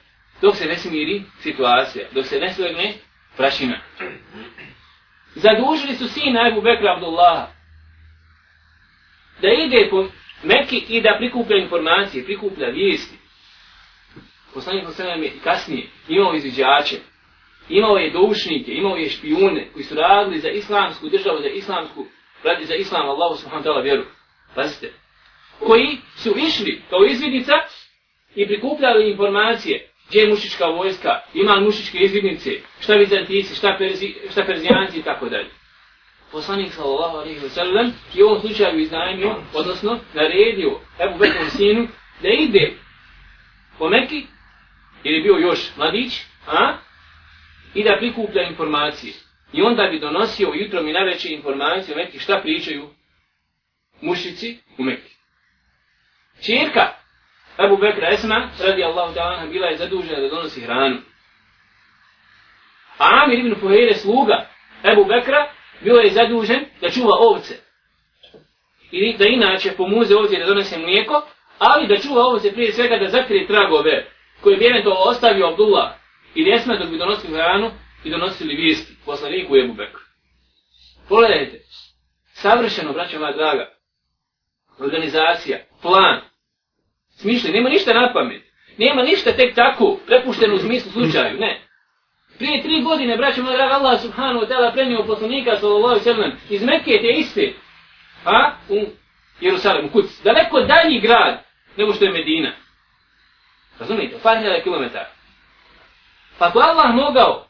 dok 0.42 0.56
se 0.56 0.66
ne 0.66 0.78
smiri 0.78 1.22
situacija, 1.40 2.08
dok 2.12 2.26
se 2.26 2.40
ne 2.40 2.54
svegne 2.54 2.94
prašina. 3.38 3.80
Zadužili 5.36 5.96
su 5.96 6.08
sina 6.08 6.48
Ebu 6.48 6.62
Bekra 6.62 6.94
Abdullaha 6.94 7.48
da 9.42 9.48
ide 9.48 9.90
po 9.90 10.08
Mekke 10.44 10.76
i 10.76 11.02
da 11.02 11.16
prikuplja 11.18 11.58
informacije, 11.58 12.26
prikuplja 12.26 12.68
vijesti. 12.68 13.16
Poslanik 14.54 14.86
Hoselam 14.86 15.24
je 15.24 15.32
kasnije 15.44 15.88
imao 16.08 16.34
izviđače, 16.34 16.96
imao 17.70 17.98
je 17.98 18.12
doušnike, 18.12 18.72
imao 18.72 18.96
je 18.96 19.10
špijune 19.10 19.70
koji 19.74 19.84
su 19.84 19.96
radili 19.96 20.40
za 20.40 20.50
islamsku 20.50 21.10
državu, 21.10 21.42
za 21.42 21.48
islamsku, 21.48 22.06
radi 22.44 22.66
za 22.66 22.76
islam, 22.76 23.10
Allahu 23.10 23.36
subhanahu 23.36 23.70
ta'ala 23.70 23.84
vjeru. 23.84 24.06
Pazite. 24.56 24.94
Koji 25.60 25.98
su 26.16 26.36
išli 26.38 26.82
kao 26.90 27.06
izvidnica 27.06 27.54
i 28.36 28.48
prikupljali 28.48 29.12
informacije 29.12 29.90
gdje 30.10 30.20
je 30.20 30.30
mušička 30.30 30.66
vojska, 30.66 31.22
ima 31.34 31.60
mušičke 31.60 31.98
izvidnice, 31.98 32.52
šta 32.80 32.94
vizantici, 32.94 33.56
šta, 33.56 33.76
perzi, 33.78 34.16
šta 34.32 34.44
perzijanci 34.46 35.00
i 35.00 35.04
tako 35.04 35.30
dalje. 35.30 35.50
Poslanik 36.32 36.74
sallallahu 36.74 37.18
alaihi 37.18 37.40
wa 37.40 37.50
sallam 37.50 37.94
je 38.14 38.24
u 38.24 38.28
ovom 38.28 38.42
slučaju 38.42 38.80
iznajmio, 38.80 39.36
odnosno 39.54 40.00
naredio 40.14 40.80
Ebu 41.00 41.18
Bekru 41.20 41.50
sinu 41.50 41.88
da 42.22 42.30
ide 42.30 42.74
po 43.78 43.90
Mekki, 43.90 44.26
jer 45.04 45.16
je 45.16 45.22
bio 45.22 45.38
još 45.38 45.60
mladić, 45.78 46.14
a? 46.48 46.78
i 47.74 47.84
da 47.84 47.98
prikuplja 48.00 48.44
informacije. 48.50 49.14
I 49.54 49.62
onda 49.62 49.88
bi 49.92 50.00
donosio 50.00 50.52
jutrom 50.54 50.88
i 50.88 50.94
naveće 50.94 51.34
informacije 51.34 51.96
o 51.96 51.98
Mekki 51.98 52.20
šta 52.20 52.40
pričaju 52.44 52.90
mušici 54.02 54.58
u 54.78 54.84
Mekki. 54.84 55.19
Čirka 56.42 56.94
Abu 57.58 57.78
Bekra 57.78 58.10
Esma, 58.10 58.50
radi 58.60 58.84
Allahu 58.84 59.14
ta'ala, 59.14 59.46
bila 59.46 59.68
je 59.68 59.78
zadužena 59.78 60.20
da 60.20 60.30
donosi 60.30 60.62
hranu. 60.62 60.98
A 62.98 63.24
Amir 63.24 63.40
ibn 63.40 63.56
Fuhire, 63.56 63.94
sluga 63.94 64.50
Ebu 64.84 65.06
Bekra, 65.06 65.52
bio 65.82 65.96
je 65.96 66.12
zadužen 66.12 66.66
da 66.82 66.90
čuva 66.90 67.16
ovce. 67.20 67.54
I 68.92 69.18
da 69.18 69.26
inače 69.26 69.72
pomuze 69.72 70.16
ovdje 70.16 70.40
da 70.40 70.46
donese 70.46 70.78
mlijeko, 70.78 71.28
ali 71.60 71.88
da 71.88 71.98
čuva 71.98 72.24
ovce 72.26 72.52
prije 72.52 72.72
svega 72.74 72.98
da 72.98 73.10
zakrije 73.10 73.48
tragove 73.48 74.06
koje 74.42 74.58
bi 74.58 74.66
eventualno 74.66 75.02
ostavio 75.02 75.48
Abdullah 75.48 75.92
ili 76.36 76.54
Esma 76.54 76.76
dok 76.76 76.90
bi 76.90 76.98
donosili 76.98 77.34
hranu 77.34 77.72
i 78.04 78.10
donosili 78.10 78.56
vijesti 78.56 78.94
poslaniku 79.06 79.58
Ebu 79.58 79.74
Bekru. 79.74 80.02
Pogledajte, 81.10 81.60
savršeno, 82.34 82.94
braćo 82.94 83.20
moja 83.20 83.32
draga, 83.32 83.72
organizacija, 84.80 85.58
plan, 85.82 86.22
smišljen, 87.22 87.54
nema 87.54 87.70
ništa 87.70 87.94
na 87.94 88.14
pamet, 88.14 88.42
nema 88.78 89.04
ništa 89.04 89.32
tek 89.32 89.56
tako, 89.56 90.00
prepušteno 90.08 90.56
u 90.56 90.60
smislu 90.60 90.92
slučaju, 90.92 91.40
ne. 91.40 91.62
Prije 92.38 92.64
tri 92.64 92.82
godine, 92.82 93.18
braćo 93.18 93.44
moja 93.44 93.58
draga, 93.58 93.74
Allah 93.74 94.02
subhanahu 94.02 94.46
wa 94.46 94.48
ta'ala 94.48 94.74
prenio 94.74 95.04
poslanika, 95.08 95.58
sallallahu 95.60 96.00
sallam, 96.00 96.32
iz 96.50 96.64
Mekke 96.64 97.00
te 97.02 97.12
iste, 97.18 97.54
a, 98.26 98.52
u 98.70 98.80
Jerusalim, 99.42 99.86
u 99.86 99.90
Kuc, 99.90 100.24
daleko 100.24 100.62
dalji 100.62 101.00
grad 101.00 101.44
nego 101.78 101.94
što 101.94 102.06
je 102.06 102.12
Medina. 102.12 102.52
Razumijete, 103.80 104.16
par 104.24 104.38
hiljada 104.38 104.64
kilometara. 104.64 105.10
Pa 106.38 106.48
ako 106.48 106.60
Allah 106.60 106.96
mogao, 106.96 107.46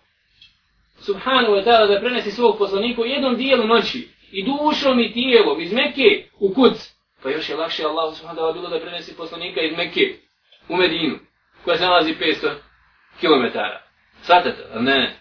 subhanahu 1.00 1.54
wa 1.54 1.64
ta'ala, 1.64 1.88
da 1.88 2.00
prenesi 2.00 2.32
svog 2.32 2.58
poslanika 2.58 3.02
u 3.02 3.06
jednom 3.06 3.36
dijelu 3.36 3.68
noći, 3.68 4.08
i 4.32 4.46
dušom 4.46 5.00
i 5.00 5.14
tijelom 5.14 5.62
iz 5.62 5.74
Mekke 5.74 6.24
u 6.40 6.54
Kuc, 6.54 6.99
pa 7.24 7.30
još 7.30 7.50
je 7.50 7.56
lakše 7.56 7.84
Allah 7.84 8.18
subhanahu 8.18 8.38
wa 8.38 8.42
ta'ala 8.42 8.54
bilo 8.54 8.70
da 8.70 8.80
prenesi 8.80 9.18
poslanika 9.18 9.62
iz 9.62 9.78
Mekke 9.78 10.16
u 10.70 10.76
Medinu, 10.76 11.20
koja 11.64 11.78
se 11.78 11.84
nalazi 11.84 12.16
500 12.16 12.54
km. 13.20 13.60
Svatate, 14.22 14.64
ne. 14.80 15.20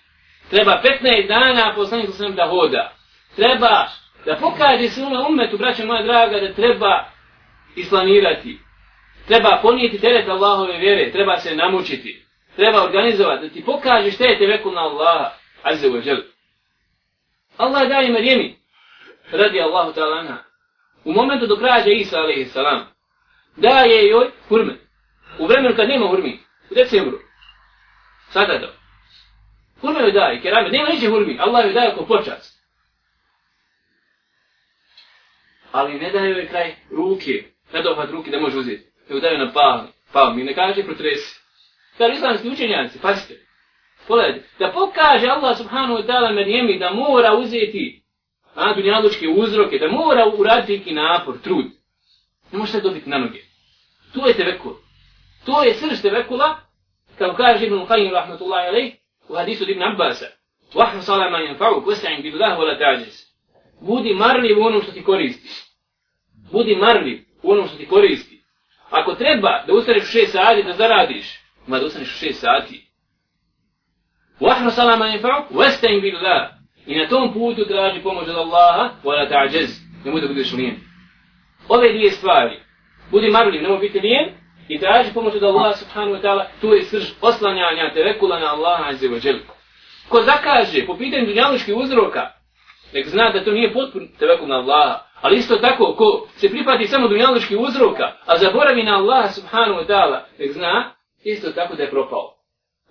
Treba 0.51 0.83
15 1.03 1.29
dana 1.29 1.73
poslanik 1.75 2.11
sam 2.13 2.35
da 2.35 2.47
hoda. 2.47 2.93
Treba 3.37 3.89
da 4.25 4.37
pokaže 4.37 4.89
se 4.89 5.03
ono 5.03 5.29
umetu, 5.29 5.59
braćo 5.59 5.87
moja 5.87 6.03
draga, 6.03 6.41
da 6.41 6.55
treba 6.55 7.05
isplanirati. 7.77 8.59
Treba 9.27 9.59
ponijeti 9.63 10.01
teret 10.01 10.29
Allahove 10.29 10.79
vjere, 10.79 11.13
treba 11.13 11.37
se 11.37 11.57
namučiti. 11.57 12.25
Treba 12.57 12.83
organizovati, 12.83 13.49
da 13.49 13.55
ti 13.55 13.65
pokaže 13.65 14.11
šta 14.11 14.25
je 14.25 14.39
te 14.39 14.71
na 14.71 14.81
Allaha. 14.81 15.31
Azze 15.63 15.89
wa 15.89 16.05
žel. 16.05 16.23
Allah 17.57 17.89
daje 17.89 18.13
Marijemi, 18.13 18.57
radi 19.33 19.61
Allahu 19.61 19.93
ta'ala 19.93 20.21
anha, 20.21 20.37
u 21.09 21.13
momentu 21.13 21.47
dok 21.47 21.63
rađe 21.63 21.93
Isa 21.93 22.17
a.s. 22.19 22.55
daje 23.57 24.09
joj 24.09 24.31
hurme. 24.49 24.75
U 25.39 25.47
vremenu 25.47 25.77
kad 25.77 25.89
nema 25.89 26.07
hurmi, 26.07 26.39
u 26.71 26.75
decembru. 26.75 27.19
Sada 28.31 28.59
da. 28.59 28.73
Hurme 29.81 30.01
joj 30.01 30.13
daje, 30.13 30.43
keramet. 30.43 30.73
nema 30.73 30.89
niđe 30.89 31.09
hurmi, 31.09 31.39
Allah 31.41 31.65
joj 31.65 31.73
daje 31.73 31.93
oko 31.93 32.07
počast. 32.07 32.59
Ali 35.73 35.99
ne 35.99 36.11
daje 36.11 36.31
joj 36.31 36.49
kraj 36.49 36.75
ruke, 36.91 37.45
ne 37.73 37.83
dohvat 37.83 38.11
ruke 38.11 38.31
da 38.31 38.41
može 38.41 38.59
uzeti. 38.59 38.93
Joj 39.09 39.21
daje 39.21 39.39
na 39.39 39.53
palmi, 39.53 39.89
palmi, 40.13 40.45
ne 40.45 40.55
kaže 40.55 40.83
protresi. 40.83 41.41
Kaže 41.99 42.15
islamski 42.15 42.49
učenjanci, 42.49 42.99
pazite, 43.01 43.35
pogledajte, 44.07 44.49
da 44.59 44.73
pokaže 44.73 45.27
Allah 45.29 45.59
subhanahu 45.59 45.95
wa 45.95 46.07
ta'ala 46.07 46.35
Marijemi 46.35 46.79
da 46.79 46.91
mora 46.91 47.35
uzeti 47.35 48.03
a, 48.59 48.75
dunjalučke 48.75 49.29
uzroke, 49.29 49.79
da 49.79 49.89
mora 49.89 50.25
uraditi 50.39 50.79
neki 50.79 50.93
napor, 50.93 51.39
trud. 51.43 51.67
Ne 52.53 52.59
može 52.59 52.73
se 52.73 52.81
dobiti 52.81 53.11
na 53.11 53.19
noge. 53.19 53.39
To 54.15 54.29
je 54.29 54.35
tevekul. 54.35 54.75
To 55.45 55.63
je 55.63 55.75
srž 55.75 56.03
tevekula, 56.03 56.57
kao 57.19 57.35
kaže 57.35 57.67
Ibn 57.67 57.77
Qayyim 57.77 58.13
rahmatullahi 58.13 58.69
alaih, 58.69 58.95
u 59.29 59.35
hadisu 59.35 59.71
Ibn 59.71 59.83
Abbasa. 59.83 60.27
sala 61.03 61.31
ma 61.31 61.39
yanfa'u, 61.39 61.85
kusta'in 61.85 62.23
billah 62.23 62.59
wala 62.59 62.79
ta'ajiz. 62.79 63.29
Budi 63.81 64.15
marljiv 64.15 64.59
u 64.59 64.63
onom 64.63 64.83
što 64.83 64.93
ti 64.93 65.05
koristi. 65.05 65.49
Budi 66.53 66.77
marljiv 66.77 67.25
u 67.43 67.53
onom 67.53 67.69
što 67.69 67.77
ti 67.77 67.87
koristi. 67.87 68.43
Ako 68.91 69.15
treba 69.15 69.65
da 69.67 69.73
ustaneš 69.73 70.03
u 70.03 70.07
šest 70.07 70.33
sati 70.33 70.63
da 70.63 70.73
zaradiš, 70.73 71.41
ima 71.67 71.79
da 71.79 71.87
ustaneš 71.87 72.09
u 72.09 72.19
šest 72.19 72.41
sati. 72.41 72.87
Vahnu 74.41 74.71
sala 74.71 74.97
ma 74.97 75.05
yanfa'u, 75.05 75.49
kusta'in 75.53 76.01
billah. 76.01 76.58
I 76.89 76.97
na 76.97 77.09
tom 77.09 77.33
putu 77.33 77.65
traži 77.65 78.01
pomoć 78.01 78.29
od 78.29 78.37
Allaha, 78.37 78.91
wala 79.05 79.29
ta'đez, 79.31 79.69
nemoj 80.05 80.21
da 80.21 80.29
budeš 80.29 80.53
lijen. 80.53 80.77
Ove 81.69 81.93
dvije 81.93 82.11
stvari, 82.11 82.57
budi 83.11 83.31
marljiv, 83.31 83.63
nemoj 83.63 83.79
biti 83.79 84.01
lijen, 84.01 84.29
i 84.69 84.79
traži 84.79 85.15
pomoć 85.15 85.35
od 85.35 85.43
Allaha 85.43 85.77
subhanahu 85.77 86.17
wa 86.17 86.23
ta'ala, 86.23 86.45
tu 86.61 86.75
je 86.75 86.83
srž 86.83 87.05
oslanjanja 87.21 87.93
tevekula 87.95 88.39
na 88.41 88.53
Allaha 88.53 88.85
azze 88.89 89.09
wa 89.09 89.21
džel. 89.21 89.39
Ko 90.09 90.23
zakaže 90.23 90.87
po 90.87 90.97
pitanju 90.97 91.27
dunjaluških 91.27 91.77
uzroka, 91.77 92.31
nek 92.95 93.09
zna 93.09 93.31
da 93.33 93.45
to 93.45 93.53
nije 93.53 93.73
potpun 93.73 94.09
tevekul 94.19 94.49
na 94.49 94.55
Allaha, 94.55 94.99
ali 95.21 95.37
isto 95.37 95.57
tako, 95.57 95.95
ko 95.99 96.29
se 96.37 96.49
pripati 96.49 96.87
samo 96.87 97.09
dunjaluških 97.09 97.59
uzroka, 97.61 98.13
a 98.27 98.39
zaboravi 98.39 98.83
na 98.83 98.97
Allaha 98.97 99.29
subhanahu 99.29 99.81
wa 99.81 99.87
ta'ala, 99.87 100.21
nek 100.39 100.53
zna, 100.53 100.95
isto 101.25 101.53
tako 101.53 101.75
da 101.75 101.83
je 101.83 101.91
propao. 101.91 102.35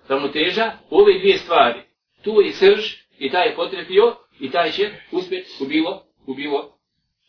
Ravnoteža, 0.09 0.71
ove 0.89 1.19
dvije 1.19 1.37
stvari, 1.37 1.81
tu 2.23 2.41
je 2.41 2.51
srž 2.51 3.06
I 3.17 3.31
taj 3.31 3.47
je 3.47 3.55
potrepio 3.55 4.15
i 4.39 4.51
taj 4.51 4.71
će 4.71 4.91
uspjeti 5.12 5.50
u 5.59 5.65
bilo, 5.65 6.03
u 6.25 6.33
bilo 6.33 6.77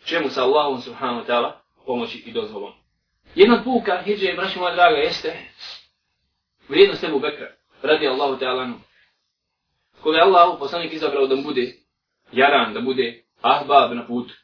čemu 0.05 0.29
sa 0.29 0.45
Allahom 0.45 0.81
subhanahu 0.81 1.21
wa 1.21 1.27
ta'ala 1.27 1.53
pomoći 1.87 2.19
i 2.27 2.33
dozvolom. 2.33 2.73
Jedna 3.35 3.63
puka 3.65 4.03
hijđe, 4.05 4.33
braći 4.33 4.59
moja 4.59 4.75
draga, 4.75 4.97
jeste 4.97 5.37
vrijednost 6.69 7.05
Ebu 7.05 7.19
Bekra, 7.19 7.47
radi 7.83 8.09
Allahu 8.09 8.37
ta'ala. 8.41 8.73
Koga 10.03 10.17
je 10.17 10.23
Allah 10.23 10.57
poslanik 10.59 10.93
izabrao 10.93 11.27
da 11.27 11.37
bude 11.37 11.73
jaran, 12.33 12.75
da 12.75 12.81
bude 12.81 13.25
ahbab 13.41 13.93
na 13.93 14.07
putu. 14.07 14.35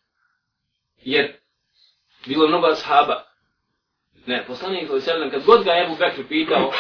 Jer 1.03 1.37
bilo 2.27 2.49
mnogo 2.49 2.67
ashaba. 2.67 3.25
Ne, 4.27 4.45
poslanik 4.47 4.89
sallallahu 4.89 5.11
alejhi 5.11 5.31
kad 5.31 5.45
god 5.45 5.65
ga 5.65 5.73
Ebu 5.85 5.97
Bekr 5.97 6.29
pitao 6.29 6.73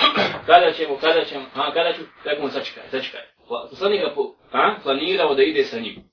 kada 0.47 0.73
ćemo, 0.73 0.99
kada 1.01 1.25
ćemo, 1.25 1.45
a 1.55 1.73
kada 1.73 1.93
ću, 1.93 2.01
tako 2.25 2.43
mu 2.43 2.49
sačekaj, 2.49 2.83
sačekaj 2.91 3.34
poslanik 3.49 4.01
ga 4.01 4.15
a, 4.53 4.77
planirao 4.83 5.35
da 5.35 5.43
ide 5.43 5.65
sa 5.65 5.79
njim. 5.79 6.05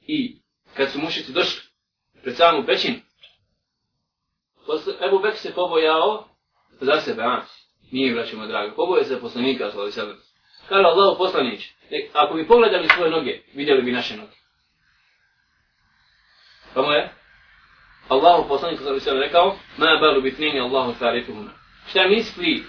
I 0.00 0.40
kad 0.74 0.92
su 0.92 0.98
mušici 0.98 1.32
došli 1.32 1.62
pred 2.22 2.36
samu 2.36 2.66
pećinu, 2.66 2.96
Ebu 5.06 5.18
Bek 5.18 5.36
se 5.36 5.54
pobojao 5.54 6.28
za 6.80 7.00
sebe, 7.00 7.22
a? 7.22 7.42
Nije, 7.92 8.14
braćima 8.14 8.46
drago. 8.46 8.76
Pobojao 8.76 9.04
se 9.04 9.20
poslanika, 9.20 9.70
svali 9.70 9.92
sebe. 9.92 10.14
Kada 10.68 10.88
Allaho 10.88 11.18
poslanić, 11.18 11.64
e, 11.90 12.08
ako 12.12 12.34
bi 12.34 12.46
pogledali 12.46 12.88
svoje 12.88 13.10
noge, 13.10 13.40
vidjeli 13.54 13.82
bi 13.82 13.92
naše 13.92 14.16
noge. 14.16 14.32
Pa 16.74 16.82
mu 16.82 16.92
je? 16.92 17.12
Allahu 18.08 18.48
poslanik, 18.48 18.80
svali 18.80 19.00
sebe, 19.00 19.18
rekao, 19.18 19.56
ma 19.76 19.98
balu 20.00 20.22
bitnini 20.22 20.60
Allahu 20.60 20.94
tarifuhuna. 20.98 21.50
Šta 21.88 22.08
misli 22.08 22.64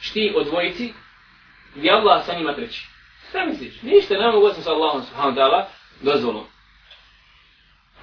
šti 0.00 0.32
od 0.36 0.46
dvojici, 0.46 0.92
gdje 1.74 1.90
Allah 1.90 2.24
sa 2.26 2.34
njima 2.34 2.54
treći. 2.54 2.86
Šta 3.28 3.44
misliš? 3.44 3.82
Ništa, 3.82 4.14
ne 4.14 4.32
mogu 4.32 4.50
sa 4.52 4.70
Allahom 4.70 5.02
subhanahu 5.02 5.36
ta'ala 5.36 5.64
dozvolom. 6.02 6.44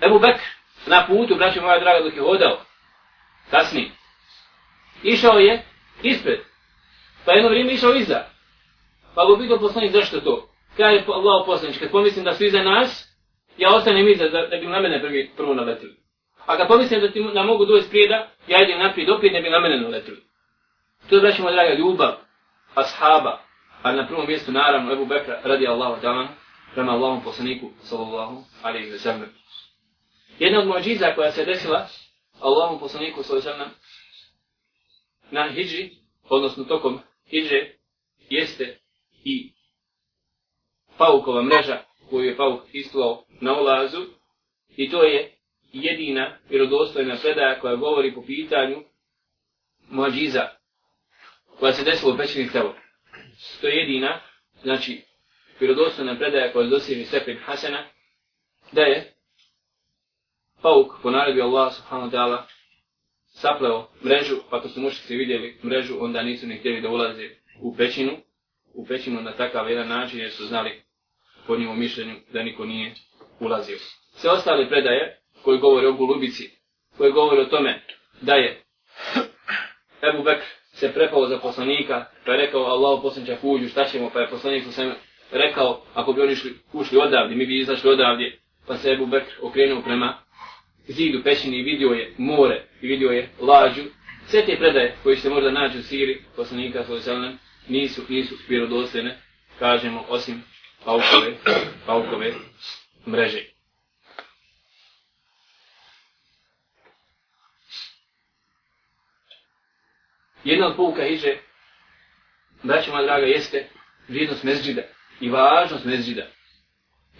Ebu 0.02 0.20
Bekr 0.20 0.44
na 0.86 1.06
putu, 1.08 1.36
braću 1.36 1.62
moja 1.62 1.80
draga, 1.80 2.04
dok 2.04 2.14
je 2.16 2.22
hodao, 2.22 2.62
kasni, 3.50 3.92
išao 5.04 5.40
je 5.40 5.64
ispred, 6.04 6.40
pa 7.26 7.32
jedno 7.32 7.50
vrijeme 7.50 7.74
išao 7.74 7.94
iza. 7.94 8.24
Pa 9.16 9.26
go 9.26 9.38
pitao 9.38 9.60
poslanik 9.60 9.92
zašto 9.92 10.22
to? 10.22 10.50
Kaj 10.78 10.96
je 10.96 11.06
pa 11.06 11.12
Allah 11.14 11.44
poslanič, 11.46 11.78
kad 11.78 11.92
pomislim 11.92 12.26
da 12.26 12.34
su 12.34 12.44
iza 12.44 12.64
nas, 12.64 13.08
ja 13.58 13.76
ostanem 13.76 14.08
iza 14.08 14.28
da, 14.28 14.48
da 14.48 14.58
bi 14.58 14.68
na 14.68 14.80
mene 14.80 15.02
prvi, 15.02 15.32
prvo 15.38 15.54
naletili. 15.54 15.96
A 16.46 16.58
kad 16.58 16.68
pomislim 16.68 17.02
da 17.02 17.12
ti 17.12 17.24
na 17.24 17.44
mogu 17.44 17.66
doći 17.66 17.90
prijeda, 17.90 18.28
ja 18.48 18.64
idem 18.64 18.80
naprijed 18.80 19.10
opet 19.10 19.34
ne 19.34 19.42
bi 19.42 19.50
na 19.50 19.60
mene 19.60 19.80
naletili. 19.80 20.24
To 21.10 21.16
je, 21.16 21.22
braću 21.22 21.42
moja 21.42 21.56
draga, 21.56 21.74
ljubav, 21.74 22.16
ashaba, 22.76 23.42
Ali 23.82 23.98
na 23.98 24.08
prvom 24.08 24.28
mjestu 24.28 24.52
naravno 24.52 24.94
Ebu 24.94 25.06
Bekra 25.06 25.42
radi 25.44 25.68
Allahu 25.68 26.02
ta'ala 26.02 26.28
prema 26.74 26.92
Allahom 26.92 27.24
poslaniku 27.24 27.72
sallallahu 27.84 28.44
alaihi 28.64 28.92
wa 28.92 28.98
sallam. 28.98 29.30
Jedna 30.40 30.60
od 30.60 30.68
mođiza 30.68 31.16
koja 31.16 31.32
se 31.32 31.46
desila 31.46 31.88
Allahom 32.40 32.80
poslaniku 32.80 33.24
sallallahu 33.24 33.50
alaihi 33.50 33.62
wa 33.62 33.66
sallam 33.66 33.82
na 35.32 35.54
hijri, 35.54 35.92
odnosno 36.30 36.64
tokom 36.64 37.00
hijre, 37.30 37.76
jeste 38.30 38.80
i 39.24 39.54
paukova 40.98 41.44
mreža 41.44 41.84
koju 42.10 42.26
je 42.26 42.38
pauk 42.38 42.62
istuao 42.74 43.26
na 43.42 43.60
ulazu 43.60 44.06
i 44.78 44.90
to 44.90 45.04
je 45.04 45.38
jedina 45.74 46.38
vjerodostojna 46.50 47.18
predaja 47.22 47.60
koja 47.60 47.76
govori 47.76 48.16
po 48.16 48.22
pitanju 48.26 48.84
mođiza 49.90 50.50
koja 51.60 51.74
se 51.74 51.84
desila 51.84 52.14
u 52.14 52.18
pećini 52.18 52.52
Tebog 52.52 52.74
to 53.62 53.68
je 53.68 53.76
jedina, 53.76 54.20
znači, 54.62 55.02
vjerodostojna 55.60 56.18
predaja 56.18 56.52
koja 56.54 56.64
je 56.64 56.70
dosirni 56.70 57.06
stepen 57.06 57.38
Hasena, 57.46 57.84
da 58.72 58.82
je 58.82 59.14
pauk 60.62 60.92
po 61.02 61.12
naredbi 61.12 61.42
Allah 61.42 61.74
subhanahu 61.74 62.10
wa 62.10 62.14
ta'ala 62.14 62.44
sapleo 63.26 63.88
mrežu, 64.06 64.36
pa 64.50 64.62
to 64.62 64.70
su 64.70 64.82
mušici 64.82 65.16
vidjeli 65.16 65.58
mrežu, 65.64 65.96
onda 66.00 66.22
nisu 66.22 66.48
ni 66.48 66.58
htjeli 66.58 66.82
da 66.82 66.90
ulaze 66.90 67.30
u 67.62 67.76
pećinu, 67.76 68.18
u 68.74 68.86
pećinu 68.88 69.22
na 69.22 69.32
takav 69.32 69.70
jedan 69.70 69.88
način 69.88 70.20
jer 70.20 70.32
su 70.32 70.46
znali 70.46 70.82
po 71.48 71.58
njemu 71.58 71.76
mišljenju 71.76 72.16
da 72.34 72.44
niko 72.44 72.66
nije 72.66 72.94
ulazio. 73.40 73.78
Sve 74.14 74.30
ostale 74.30 74.70
predaje 74.70 75.22
koji 75.44 75.60
govore 75.60 75.88
o 75.88 75.94
gulubici, 75.94 76.50
koji 76.98 77.12
govore 77.12 77.42
o 77.42 77.46
tome 77.46 77.84
da 78.22 78.34
je 78.34 78.64
Ebu 80.14 80.24
Bekr 80.24 80.61
se 80.82 80.94
prepao 80.94 81.28
za 81.28 81.38
poslanika, 81.38 82.06
pa 82.26 82.32
je 82.32 82.38
rekao 82.38 82.62
Allahu 82.62 83.02
poslanče 83.02 83.38
uđu, 83.42 83.70
šta 83.70 83.86
ćemo, 83.86 84.10
pa 84.14 84.20
je 84.20 84.30
poslanik 84.30 84.64
sam 84.72 84.92
rekao, 85.32 85.82
ako 85.94 86.14
bi 86.14 86.22
oni 86.22 86.36
šli, 86.36 86.54
ušli 86.74 86.98
odavdje, 86.98 87.38
mi 87.38 87.46
bi 87.46 87.60
izašli 87.60 87.90
odavdje, 87.90 88.40
pa 88.68 88.78
se 88.78 88.92
Ebu 88.92 89.06
Bekr 89.06 89.32
okrenuo 89.42 89.82
prema 89.82 90.18
zidu 90.88 91.24
pećini 91.24 91.58
i 91.58 91.64
vidio 91.64 91.90
je 91.90 92.14
more 92.18 92.64
i 92.82 92.88
vidio 92.88 93.10
je 93.10 93.30
lađu. 93.40 93.82
Sve 94.28 94.46
te 94.46 94.58
predaje 94.58 94.96
koje 95.04 95.18
se 95.18 95.30
možda 95.30 95.52
nađu 95.52 95.80
u 95.80 95.82
Siri, 95.82 96.22
poslanika 96.36 96.84
sallam, 96.84 97.40
nisu, 97.68 98.02
nisu 98.10 98.36
vjerodostojne, 98.50 99.18
kažemo, 99.60 100.06
osim 100.10 100.44
paukove, 100.86 101.34
paukove 101.86 102.34
mreže. 103.08 103.51
Jedna 110.44 110.68
od 110.68 110.76
pouka 110.76 111.08
iđe, 111.08 111.38
braćo 112.64 112.92
moja 112.92 113.04
draga, 113.04 113.26
jeste 113.26 113.70
vrijednost 114.08 114.44
mezđida 114.44 114.82
i 115.22 115.30
važnost 115.30 115.86
mezđida. 115.86 116.28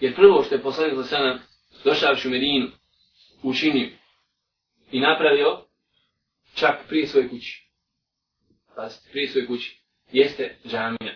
Jer 0.00 0.14
prvo 0.14 0.42
što 0.42 0.54
je 0.54 0.62
poslanik 0.62 0.94
za 0.94 1.04
sada 1.04 1.38
došavši 1.84 2.28
u 2.28 2.30
Medinu, 2.30 2.68
učinio 3.42 3.88
i 4.90 5.00
napravio 5.00 5.66
čak 6.54 6.88
prije 6.88 7.06
svoje 7.06 7.28
kući. 7.28 7.68
Pazite, 8.76 9.10
prije 9.10 9.28
svoje 9.28 9.46
kući. 9.46 9.82
Jeste 10.12 10.56
džamija. 10.66 11.14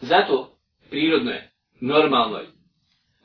Zato 0.00 0.58
prirodno 0.90 1.30
je, 1.30 1.50
normalno 1.80 2.36
je, 2.36 2.46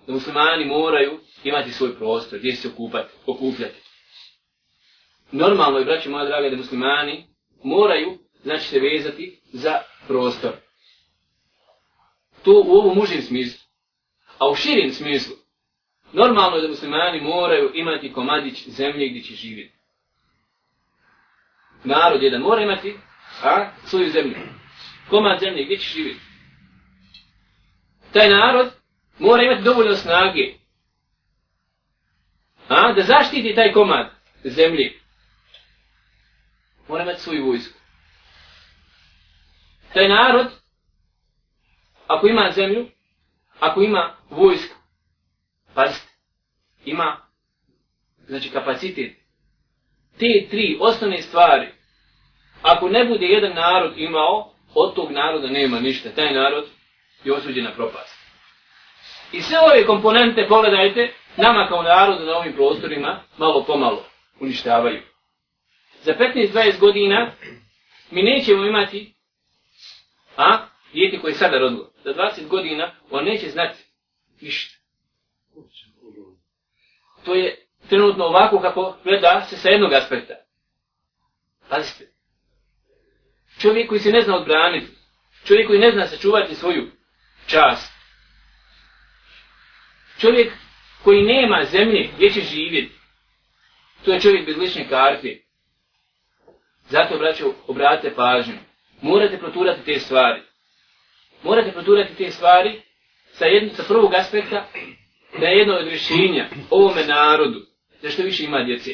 da 0.07 0.13
muslimani 0.13 0.65
moraju 0.65 1.19
imati 1.43 1.71
svoj 1.71 1.95
prostor, 1.95 2.39
gdje 2.39 2.55
se 2.55 2.67
okupati, 2.67 3.13
okupljati. 3.25 3.81
Normalno 5.31 5.79
je, 5.79 5.85
braći 5.85 6.09
moja 6.09 6.25
draga, 6.25 6.49
da 6.49 6.55
muslimani 6.55 7.27
moraju, 7.65 8.17
znači, 8.43 8.67
se 8.67 8.79
vezati 8.79 9.39
za 9.53 9.81
prostor. 10.07 10.51
To 12.43 12.51
u 12.51 12.71
ovom 12.71 12.97
užim 12.97 13.21
smislu. 13.21 13.65
A 14.39 14.49
u 14.49 14.55
širim 14.55 14.91
smislu, 14.93 15.35
normalno 16.13 16.55
je 16.55 16.61
da 16.61 16.67
muslimani 16.67 17.21
moraju 17.21 17.71
imati 17.73 18.13
komadić 18.13 18.67
zemlje 18.67 19.09
gdje 19.09 19.21
će 19.21 19.33
živjeti. 19.33 19.75
Narod 21.83 22.23
jedan 22.23 22.41
mora 22.41 22.61
imati 22.61 22.95
a, 23.43 23.69
svoju 23.85 24.09
zemlju. 24.09 24.35
Komad 25.09 25.39
zemlje 25.39 25.63
gdje 25.65 25.77
će 25.77 25.89
živjeti. 25.89 26.19
Taj 28.13 28.29
narod 28.29 28.71
mora 29.19 29.43
imati 29.43 29.63
dovoljno 29.63 29.95
snage 29.95 30.53
a, 32.67 32.93
da 32.93 33.01
zaštiti 33.01 33.55
taj 33.55 33.71
komad 33.71 34.11
zemlje. 34.43 35.04
Mora 36.87 37.03
imati 37.03 37.21
svoju 37.21 37.45
vojsku. 37.45 37.79
Taj 39.93 40.09
narod, 40.09 40.47
ako 42.07 42.27
ima 42.27 42.51
zemlju, 42.55 42.87
ako 43.59 43.81
ima 43.81 44.15
vojsku, 44.29 44.75
pazite, 45.73 46.07
ima 46.85 47.17
znači 48.27 48.49
kapacitet. 48.49 49.15
Te 50.19 50.47
tri 50.49 50.77
osnovne 50.81 51.21
stvari, 51.21 51.67
ako 52.61 52.89
ne 52.89 53.05
bude 53.05 53.25
jedan 53.25 53.53
narod 53.53 53.97
imao, 53.97 54.51
od 54.73 54.95
tog 54.95 55.11
naroda 55.11 55.47
nema 55.47 55.79
ništa. 55.79 56.09
Taj 56.09 56.33
narod 56.33 56.65
je 57.23 57.33
osuđen 57.33 57.63
na 57.63 57.71
propast. 57.71 58.15
I 59.31 59.41
sve 59.41 59.57
ove 59.59 59.85
komponente, 59.85 60.45
pogledajte, 60.49 61.13
nama 61.37 61.67
kao 61.67 61.83
narodu 61.83 62.25
na 62.25 62.37
ovim 62.37 62.53
prostorima 62.53 63.19
malo 63.37 63.63
pomalo 63.63 64.05
uništavaju. 64.39 65.01
Za 66.05 66.13
15-20 66.13 66.79
godina 66.79 67.31
mi 68.11 68.23
nećemo 68.23 68.65
imati 68.65 69.13
a, 70.37 70.67
dijete 70.93 71.19
koje 71.21 71.31
je 71.31 71.35
sada 71.35 71.59
rodilo. 71.59 71.91
Za 72.03 72.13
20 72.13 72.47
godina 72.47 72.91
on 73.09 73.25
neće 73.25 73.49
znati 73.49 73.83
ništa. 74.41 74.79
To 77.25 77.35
je 77.35 77.67
trenutno 77.89 78.25
ovako 78.25 78.59
kako 78.59 78.97
gleda 79.03 79.45
se 79.49 79.57
sa 79.57 79.69
jednog 79.69 79.93
aspekta. 79.93 80.33
Pazite. 81.69 82.11
Čovjek 83.61 83.89
koji 83.89 83.99
se 83.99 84.11
ne 84.11 84.21
zna 84.21 84.35
odbraniti. 84.35 84.91
Čovjek 85.47 85.67
koji 85.67 85.79
ne 85.79 85.91
zna 85.91 86.07
sačuvati 86.07 86.55
svoju 86.55 86.91
čast. 87.47 87.93
Čovjek 90.19 90.53
koji 91.03 91.23
nema 91.23 91.63
zemlje 91.63 92.09
gdje 92.15 92.29
će 92.29 92.41
živjeti. 92.41 92.95
To 94.05 94.13
je 94.13 94.21
čovjek 94.21 94.45
bez 94.45 94.57
lične 94.57 94.89
karte. 94.89 95.44
Zato, 96.89 97.17
braćo, 97.17 97.53
obratite 97.67 98.15
pažnju. 98.15 98.53
Morate 99.01 99.37
proturati 99.37 99.85
te 99.85 99.99
stvari. 99.99 100.41
Morate 101.43 101.71
proturati 101.71 102.15
te 102.15 102.31
stvari 102.31 102.81
sa, 103.31 103.45
jedno, 103.45 103.73
sa 103.73 103.83
prvog 103.87 104.13
aspekta 104.13 104.67
da 105.39 105.45
je 105.45 105.57
jedno 105.57 105.73
od 105.73 105.87
rješenja 105.87 106.49
ovome 106.69 107.05
narodu 107.05 107.59
da 108.01 108.09
što 108.09 108.23
više 108.23 108.43
ima 108.43 108.63
djece. 108.63 108.91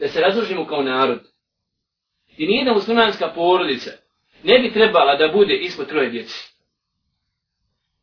Da 0.00 0.08
se 0.08 0.20
razložimo 0.20 0.66
kao 0.66 0.82
narod. 0.82 1.20
I 2.36 2.46
nijedna 2.46 2.72
muslimanska 2.72 3.32
porodica 3.34 3.90
ne 4.42 4.58
bi 4.58 4.72
trebala 4.72 5.16
da 5.16 5.28
bude 5.28 5.54
ispod 5.54 5.88
troje 5.88 6.10
djece. 6.10 6.34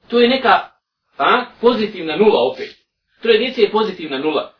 To 0.08 0.20
je 0.20 0.30
neka 0.30 0.72
a, 1.18 1.46
pozitivna 1.62 2.16
nula 2.16 2.52
opet. 2.52 2.76
Troje 3.22 3.38
djece 3.40 3.62
je 3.62 3.72
pozitivna 3.72 4.18
nula. 4.18 4.54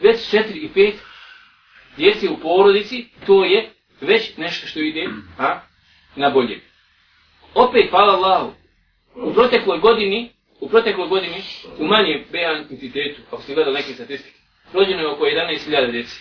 Već 0.00 0.30
četiri 0.30 0.58
i 0.58 0.68
pet 0.68 0.94
djece 1.96 2.28
u 2.30 2.36
porodici, 2.36 3.06
to 3.26 3.44
je 3.44 3.70
već 4.00 4.36
nešto 4.36 4.66
što 4.66 4.80
ide 4.80 5.08
a, 5.38 5.60
na 6.16 6.30
bolje. 6.30 6.60
Opet, 7.54 7.90
hvala 7.90 8.12
Allahu, 8.12 8.52
u 9.14 9.34
protekloj 9.34 9.78
godini, 9.78 10.32
u 10.60 10.68
protekloj 10.68 11.08
godini, 11.08 11.42
u 11.78 11.86
manjem 11.86 12.24
BA 12.32 12.64
entitetu, 12.70 13.20
ako 13.26 13.42
ste 13.42 13.54
gledali 13.54 13.76
neke 13.76 13.92
statistike, 13.92 14.38
rođeno 14.72 15.00
je 15.00 15.08
oko 15.08 15.24
11.000 15.24 15.90
djeci. 15.90 16.20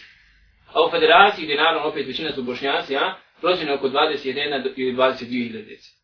A 0.73 0.85
u 0.85 0.91
federaciji, 0.91 1.45
gdje 1.45 1.57
naravno 1.57 1.89
opet 1.89 2.07
većina 2.07 2.31
su 2.31 2.43
bošnjaci, 2.43 2.95
a, 2.95 3.15
rođeno 3.41 3.71
je 3.71 3.77
oko 3.77 3.87
21 3.87 4.71
ili 4.75 4.95
22.000 4.95 5.65
djeci. 5.65 5.99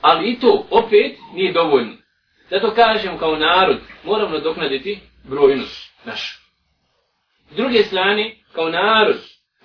Ali 0.00 0.30
i 0.30 0.40
to 0.40 0.66
opet 0.70 1.16
nije 1.34 1.52
dovoljno. 1.52 1.96
Zato 2.50 2.74
kažem 2.74 3.18
kao 3.18 3.36
narod, 3.36 3.78
moramo 4.04 4.38
doknaditi 4.38 4.98
brojnost 5.24 5.92
našu. 6.04 6.47
S 7.50 7.56
druge 7.56 7.82
strane, 7.82 8.34
kao 8.52 8.68
narod, 8.68 9.16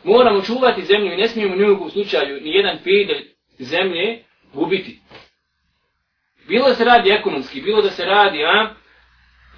moramo 0.04 0.42
čuvati 0.42 0.86
zemlju 0.86 1.14
i 1.14 1.18
ne 1.18 1.28
smijemo 1.28 1.56
ni 1.56 1.70
u 1.70 1.90
slučaju 1.90 2.42
ni 2.42 2.52
jedan 2.52 2.78
pedelj 2.84 3.26
zemlje 3.60 4.24
gubiti. 4.54 5.00
Bilo 6.48 6.68
da 6.68 6.76
se 6.76 6.84
radi 6.84 7.10
ekonomski, 7.10 7.62
bilo 7.62 7.82
da 7.82 7.90
se 7.90 8.06
radi 8.06 8.46
a, 8.46 8.76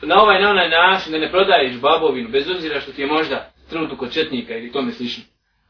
na 0.01 0.21
ovaj 0.21 0.41
na 0.41 0.49
onaj 0.49 0.69
način 0.69 1.11
da 1.11 1.17
ne 1.17 1.31
prodaješ 1.31 1.79
babovinu, 1.81 2.29
bez 2.29 2.49
obzira 2.49 2.81
što 2.81 2.91
ti 2.91 3.01
je 3.01 3.07
možda 3.07 3.51
trenutno 3.69 3.97
kod 3.97 4.13
četnika 4.13 4.57
ili 4.57 4.71
tome 4.71 4.91
slično. 4.91 5.23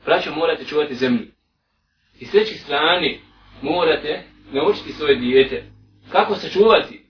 Braćo, 0.05 0.31
morate 0.31 0.65
čuvati 0.65 0.95
zemlju. 0.95 1.27
I 2.19 2.25
s 2.25 2.31
trećih 2.31 2.61
strani 2.61 3.19
morate 3.61 4.23
naučiti 4.51 4.93
svoje 4.93 5.15
dijete 5.15 5.63
kako 6.11 6.35
se 6.35 6.49
čuvati 6.49 7.05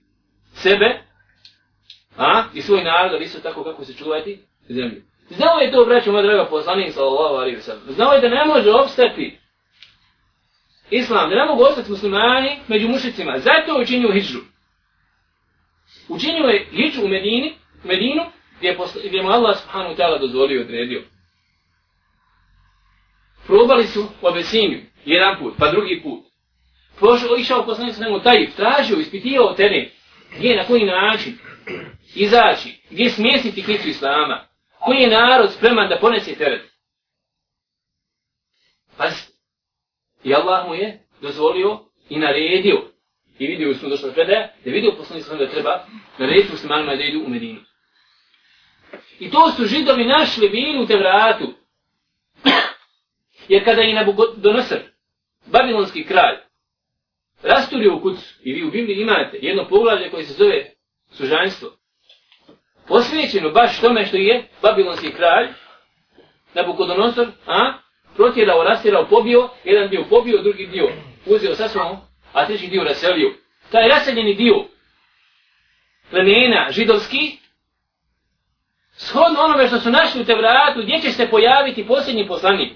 sebe 0.54 1.00
a, 2.16 2.44
i 2.54 2.62
svoj 2.62 2.84
narod, 2.84 3.12
ali 3.12 3.24
isto 3.24 3.40
tako 3.40 3.64
kako 3.64 3.84
se 3.84 3.94
čuvati 3.94 4.38
zemlju. 4.68 5.02
Znao 5.30 5.58
je 5.58 5.72
to, 5.72 5.84
braću 5.84 6.12
moja 6.12 6.22
draga 6.22 6.46
poslanik, 6.50 6.92
sallallahu 6.92 7.34
alaihi 7.34 7.56
wa 7.56 7.60
sallam. 7.60 7.82
Znao 7.88 8.12
je 8.12 8.20
da 8.20 8.28
ne 8.28 8.44
može 8.44 8.70
opstati 8.70 9.38
islam, 10.90 11.30
da 11.30 11.36
ne 11.36 11.44
mogu 11.44 11.62
ostati 11.62 11.90
muslimani 11.90 12.58
među 12.68 12.88
mušicima. 12.88 13.38
Zato 13.38 13.72
je 13.72 13.82
učinio 13.82 14.12
hijđu. 14.12 14.38
Učinio 16.08 16.46
je 16.46 16.66
hijđu 16.70 17.04
u 17.04 17.08
Medini, 17.08 17.54
Medinu, 17.84 18.22
gdje, 18.58 18.68
je 18.68 18.78
gdje 19.08 19.22
mu 19.22 19.28
Allah 19.30 19.58
subhanahu 19.58 19.94
ta'ala 19.94 20.20
dozvolio 20.20 20.56
i 20.56 20.64
odredio. 20.64 21.02
Probali 23.46 23.86
su 23.86 24.08
u 24.22 24.28
Abesiniju, 24.28 24.80
jedan 25.04 25.38
put, 25.38 25.54
pa 25.58 25.70
drugi 25.70 26.00
put. 26.02 26.24
Prošao, 26.98 27.36
išao 27.36 27.66
poslanik 27.66 27.94
sa 27.94 28.04
njemu 28.04 28.20
tajif, 28.20 28.56
tražio, 28.56 28.98
ispitio 28.98 29.54
teren, 29.56 29.88
gdje, 30.38 30.56
na 30.56 30.64
koji 30.64 30.84
način, 30.84 31.38
izaći, 32.14 32.80
gdje 32.90 33.10
smjestiti 33.10 33.62
klicu 33.62 33.88
Islama, 33.88 34.46
koji 34.86 34.98
je 34.98 35.10
narod 35.10 35.52
spreman 35.52 35.88
da 35.88 35.98
ponese 36.00 36.34
teret. 36.34 36.70
Pazite, 38.96 39.32
I 40.24 40.34
Allah 40.34 40.68
mu 40.68 40.74
je 40.74 41.06
dozvolio 41.20 41.78
i 42.08 42.18
naredio. 42.18 42.82
I 43.38 43.46
vidio 43.46 43.74
smo 43.74 43.88
došlo 43.88 44.12
predaja, 44.12 44.40
da 44.64 44.70
je 44.70 44.74
vidio 44.74 44.94
poslanik 44.98 45.24
sam 45.24 45.38
da 45.38 45.50
treba 45.50 45.86
narediti 46.18 46.50
muslimanima 46.50 46.96
da 46.96 47.02
idu 47.02 47.24
u 47.26 47.28
Medinu. 47.28 47.60
I 49.18 49.30
to 49.30 49.50
su 49.50 49.64
židovi 49.64 50.04
našli 50.04 50.48
bili 50.48 50.78
u 50.82 50.86
Tevratu. 50.86 51.54
Jer 53.48 53.64
kada 53.64 53.80
je 53.80 53.94
Nabukodonosor, 53.94 54.78
babilonski 55.46 56.04
kralj, 56.04 56.36
rasturio 57.42 57.96
u 57.96 58.00
kucu. 58.00 58.34
I 58.42 58.52
vi 58.52 58.64
u 58.64 58.70
Bibliji 58.70 59.00
imate 59.00 59.38
jedno 59.42 59.68
poglavlje 59.68 60.10
koje 60.10 60.24
se 60.24 60.32
zove 60.32 60.70
sužanjstvo. 61.10 61.70
Posvećeno 62.88 63.50
baš 63.50 63.80
tome 63.80 64.06
što 64.06 64.16
je 64.16 64.48
Babilonski 64.62 65.12
kralj, 65.12 65.48
Nabukodonosor, 66.54 67.26
a, 67.46 67.72
protjerao, 68.16 68.64
rastirao, 68.64 69.06
pobio, 69.06 69.48
jedan 69.64 69.88
dio 69.88 70.04
pobio, 70.10 70.42
drugi 70.42 70.66
dio 70.66 70.88
uzeo 71.26 71.54
sa 71.54 71.68
sobom, 71.68 71.96
a 72.32 72.46
treći 72.46 72.66
dio 72.66 72.84
raselio. 72.84 73.32
Taj 73.70 73.88
raseljeni 73.88 74.34
dio 74.34 74.64
plemena 76.10 76.66
židovski, 76.70 77.38
shodno 78.96 79.40
onome 79.40 79.66
što 79.66 79.78
su 79.80 79.90
našli 79.90 80.20
u 80.20 80.24
Tevratu, 80.24 80.82
gdje 80.82 81.00
će 81.00 81.12
se 81.12 81.28
pojaviti 81.30 81.86
posljednji 81.86 82.28
poslanik. 82.28 82.72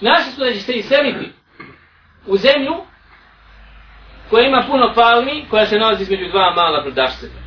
Našli 0.00 0.32
su 0.32 0.40
da 0.40 0.52
će 0.52 0.60
se 0.60 0.72
iseliti 0.72 1.30
u 2.26 2.36
zemlju 2.36 2.74
koja 4.30 4.46
ima 4.46 4.64
puno 4.70 4.92
palmi, 4.94 5.44
koja 5.50 5.66
se 5.66 5.78
nalazi 5.78 6.02
između 6.02 6.28
dva 6.30 6.54
mala 6.54 6.82
prdašceta. 6.82 7.45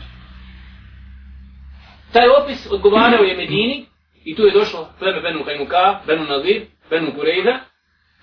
Taj 2.14 2.28
opis 2.30 2.68
odgovarao 2.72 3.24
je 3.24 3.38
Medini 3.38 3.86
i 4.26 4.36
tu 4.36 4.46
je 4.46 4.52
došlo 4.52 4.90
pleme 5.00 5.22
Benu 5.22 5.44
Hajmuka, 5.44 6.02
Benu 6.08 6.24
Nazir, 6.24 6.62
Benu 6.90 7.14
Kurejda. 7.16 7.60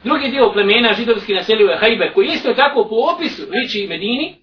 Drugi 0.05 0.29
dio 0.29 0.53
plemena 0.53 0.93
židovski 0.93 1.35
naselio 1.35 1.67
je 1.67 1.79
Hajber, 1.79 2.13
koji 2.15 2.27
isto 2.27 2.55
tako 2.55 2.87
po 2.89 2.97
opisu 3.15 3.43
liči 3.51 3.87
Medini, 3.89 4.37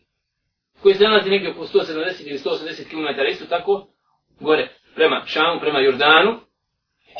koji 0.82 0.96
se 0.96 1.04
nalazi 1.04 1.30
negdje 1.30 1.52
oko 1.52 1.66
170 1.66 2.28
ili 2.28 2.38
180 2.38 2.90
km, 2.90 3.22
isto 3.32 3.46
tako, 3.46 3.88
gore, 4.40 4.68
prema 4.96 5.24
Šamu, 5.26 5.60
prema 5.60 5.80
Jordanu. 5.80 6.40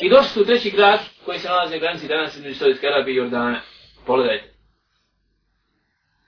I 0.00 0.08
došli 0.08 0.28
su 0.28 0.42
u 0.42 0.44
treći 0.44 0.70
grad 0.70 1.00
koji 1.24 1.38
se 1.38 1.48
nalazi 1.48 1.74
na 1.74 1.78
granici 1.78 2.08
danas 2.08 2.36
između 2.36 2.58
Saudijske 2.58 2.86
Arabije 2.86 3.14
i 3.14 3.16
Jordana. 3.16 3.60
Pogledajte. 4.06 4.54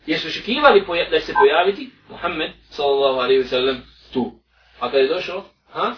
Jesu 0.07 0.29
očekivali 0.29 0.85
da 1.11 1.21
se 1.21 1.35
pojaviti 1.41 1.91
Muhammed 2.09 2.51
sallallahu 2.71 3.19
alaihi 3.19 3.43
wa 3.43 3.49
sallam 3.49 3.77
tu. 4.13 4.33
A 4.81 4.91
kada 4.91 4.99
je 4.99 5.09
došao, 5.09 5.45
ha, 5.77 5.95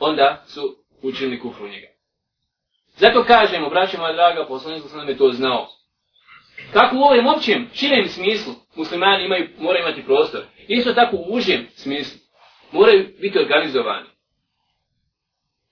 onda 0.00 0.44
su 0.46 0.76
učinili 1.02 1.40
kufru 1.40 1.68
njega. 1.68 1.86
Zato 2.96 3.24
kažemo, 3.24 3.70
braće 3.70 3.98
moja 3.98 4.12
draga, 4.12 4.46
poslanik 4.46 4.82
sam 4.88 5.08
je 5.08 5.16
to 5.16 5.32
znao. 5.32 5.68
Kako 6.72 6.96
u 6.96 7.02
ovom 7.02 7.26
općem, 7.26 7.70
širem 7.74 8.08
smislu, 8.08 8.54
muslimani 8.76 9.24
imaju, 9.24 9.48
moraju 9.58 9.84
imati 9.86 10.04
prostor. 10.04 10.42
Isto 10.68 10.92
tako 10.92 11.16
u 11.16 11.34
užem 11.34 11.66
smislu. 11.74 12.20
Moraju 12.72 13.08
biti 13.20 13.38
organizovani. 13.38 14.08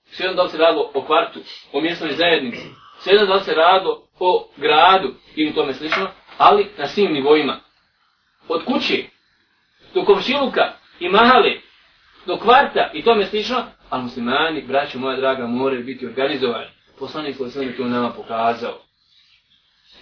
Sve 0.05 0.25
jedno 0.25 0.43
da 0.43 0.49
se 0.49 0.57
radilo 0.57 0.91
o 0.93 1.01
kvartu, 1.01 1.39
o 1.71 1.81
mjesnoj 1.81 2.11
zajednici, 2.11 2.67
sve 2.99 3.13
jedno 3.13 3.33
da 3.33 3.39
se 3.39 3.53
radilo 3.53 4.07
o 4.19 4.49
gradu 4.57 5.13
ili 5.35 5.53
tome 5.53 5.73
slično, 5.73 6.07
ali 6.37 6.67
na 6.77 6.87
svim 6.87 7.13
nivoima. 7.13 7.59
Od 8.47 8.65
kuće, 8.65 9.03
do 9.93 10.05
komšiluka 10.05 10.73
i 10.99 11.09
mahale, 11.09 11.51
do 12.25 12.37
kvarta 12.37 12.91
i 12.93 13.03
tome 13.03 13.25
slično, 13.25 13.63
ali 13.89 14.03
muslimani, 14.03 14.61
braćo 14.61 14.99
moja 14.99 15.17
draga, 15.17 15.47
moraju 15.47 15.83
biti 15.83 16.05
organizovani. 16.05 16.69
Poslanik 16.99 17.37
koji 17.37 17.51
sam 17.51 17.73
to 17.77 17.85
nama 17.85 18.09
pokazao. 18.09 18.81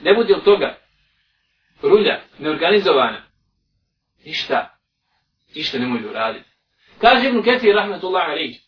Ne 0.02 0.14
budi 0.14 0.34
od 0.34 0.44
toga, 0.44 0.76
rulja, 1.82 2.22
neorganizovana, 2.40 3.22
ništa, 4.26 4.78
ništa 5.56 5.78
ne 5.80 5.86
mogu 5.86 6.10
uraditi. 6.10 6.50
Kaže 7.02 7.30
Ibn 7.30 7.44
Ketir, 7.44 7.76
rahmatullahi 7.76 8.32
alaih, 8.32 8.60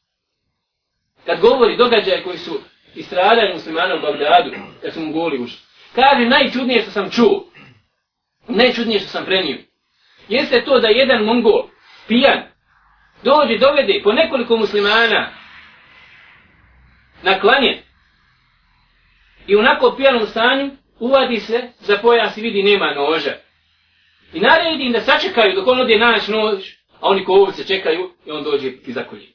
kad 1.26 1.40
govori 1.40 1.78
događaje 1.78 2.24
koji 2.24 2.38
su 2.38 2.60
istradali 2.96 3.54
muslimana 3.54 3.96
u 3.96 4.02
Bagdadu, 4.02 4.52
kad 4.82 4.94
su 4.94 5.00
mu 5.00 5.12
goli 5.12 5.40
ušli, 5.40 5.60
kaže 5.96 6.26
najčudnije 6.26 6.82
što 6.82 6.92
sam 6.92 7.12
čuo, 7.12 7.46
najčudnije 8.48 9.00
što 9.00 9.10
sam 9.10 9.26
prenio, 9.26 9.58
jeste 10.28 10.64
to 10.66 10.80
da 10.80 10.88
jedan 10.88 11.24
mongol, 11.24 11.68
pijan, 12.08 12.44
dođe, 13.24 13.58
dovede 13.58 14.02
po 14.04 14.12
nekoliko 14.12 14.58
muslimana 14.58 15.30
na 17.24 17.40
klanje 17.40 17.84
i 19.48 19.56
u 19.56 19.62
pijanom 19.98 20.28
stanju 20.28 20.72
uvadi 21.00 21.40
se 21.40 21.70
za 21.80 21.98
pojas 21.98 22.38
i 22.38 22.42
vidi 22.42 22.64
nema 22.64 22.94
noža. 22.94 23.34
I 24.34 24.40
naredi 24.40 24.84
im 24.84 24.92
da 24.92 25.02
sačekaju 25.02 25.56
dok 25.56 25.68
on 25.68 25.82
ode 25.82 25.98
naći 25.98 26.32
nož, 26.32 26.66
a 27.00 27.08
oni 27.08 27.26
ko 27.26 27.52
se 27.52 27.68
čekaju 27.68 28.12
i 28.26 28.32
on 28.32 28.44
dođe 28.44 28.68
i 28.68 28.92
zakolje. 28.92 29.28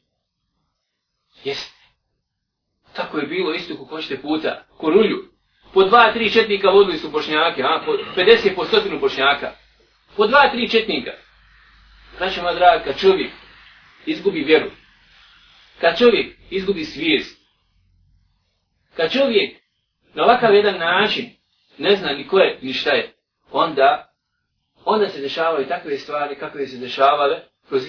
Jeste. 1.45 1.77
Tako 2.93 3.19
je 3.19 3.27
bilo 3.27 3.55
isto 3.55 3.75
kako 3.75 3.85
hoćete 3.85 4.23
puta, 4.23 4.65
ko 4.79 4.91
rulju. 4.91 5.25
Po 5.75 5.85
dva, 5.85 6.13
tri 6.13 6.31
četnika 6.31 6.71
vodili 6.71 6.99
su 6.99 7.11
bošnjake, 7.11 7.63
a? 7.63 7.83
po 7.87 7.93
50 8.17 8.55
po 8.55 8.65
stotinu 8.65 8.99
bošnjaka. 8.99 9.53
Po 10.17 10.27
dva, 10.27 10.51
tri 10.53 10.69
četnika. 10.69 11.11
Znači, 12.17 12.41
moja 12.41 12.55
draga, 12.55 12.93
čovjek 12.93 13.31
izgubi 14.07 14.45
vjeru, 14.45 14.71
kad 15.81 15.99
čovjek 15.99 16.37
izgubi 16.51 16.85
svijest, 16.85 17.41
kad 18.95 19.13
čovjek 19.13 19.57
na 20.15 20.25
ovakav 20.25 20.55
jedan 20.55 20.79
način 20.79 21.31
ne 21.79 21.97
zna 21.97 22.13
ni 22.13 22.29
ko 22.29 22.39
je, 22.39 22.59
ni 22.63 22.73
šta 22.73 22.91
je, 22.91 23.13
onda, 23.51 24.13
onda 24.85 25.09
se 25.09 25.21
dešavaju 25.21 25.69
takve 25.69 25.99
stvari 25.99 26.37
kakve 26.37 26.67
se 26.67 26.77
dešavale 26.77 27.41
kroz 27.69 27.83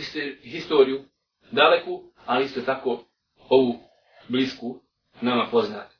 historiju 0.43 1.03
daleku, 1.51 2.03
ali 2.25 2.45
isto 2.45 2.62
tako 2.62 3.03
ovu 3.49 3.80
blisku 4.27 4.82
nama 5.21 5.47
poznatu. 5.51 5.95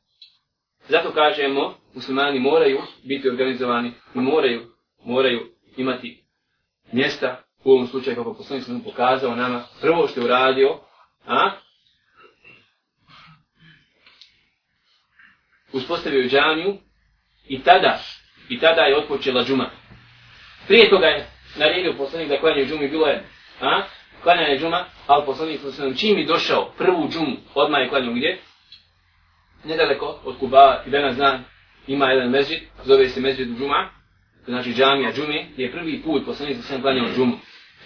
Zato 0.90 1.12
kažemo, 1.12 1.78
muslimani 1.94 2.40
moraju 2.40 2.82
biti 3.04 3.30
organizovani 3.30 3.92
i 4.16 4.20
moraju, 4.20 4.62
moraju 5.04 5.52
imati 5.78 6.24
mjesta, 6.92 7.44
u 7.68 7.72
ovom 7.72 7.88
slučaju 7.88 8.16
kako 8.16 8.34
poslanik 8.34 8.66
sam 8.66 8.82
pokazao 8.82 9.36
nama, 9.36 9.64
prvo 9.82 10.08
što 10.08 10.20
je 10.20 10.26
uradio, 10.26 10.80
a? 11.26 11.52
uspostavio 15.74 16.22
je 16.22 16.30
džamiju 16.30 16.78
i 17.48 17.64
tada, 17.64 18.00
i 18.50 18.60
tada 18.60 18.82
je 18.82 18.98
otpočela 18.98 19.44
džuma. 19.44 19.70
Prije 20.68 20.90
toga 20.90 21.06
je 21.06 21.28
naredio 21.56 21.94
poslanik 21.98 22.30
da 22.30 22.40
klanje 22.40 22.66
džumi, 22.66 22.88
bilo 22.88 23.08
je, 23.08 23.24
a? 23.62 23.84
klanjanje 24.24 24.60
džuma, 24.60 24.86
ali 25.08 25.26
poslanik 25.26 25.60
sam 25.72 25.96
čim 25.96 26.18
je 26.18 26.26
došao 26.26 26.72
prvu 26.78 27.10
džumu, 27.10 27.38
odmah 27.56 27.82
je 27.82 27.90
klanio 27.90 28.14
gdje? 28.14 28.40
nedaleko 29.64 30.20
od 30.24 30.38
Kuba 30.40 30.84
i 30.88 30.90
danas 30.90 31.16
zna, 31.16 31.44
ima 31.88 32.06
jedan 32.06 32.30
mezđid, 32.30 32.60
zove 32.86 33.10
se 33.10 33.22
mezđid 33.22 33.58
džuma, 33.58 33.90
znači 34.46 34.74
džamija 34.74 35.14
džume, 35.14 35.46
gdje 35.54 35.64
je 35.64 35.72
prvi 35.72 36.02
put 36.02 36.26
poslanik 36.26 36.58
sa 36.58 36.64
sam 36.64 36.82
klanjao 36.82 37.10
džumu 37.16 37.38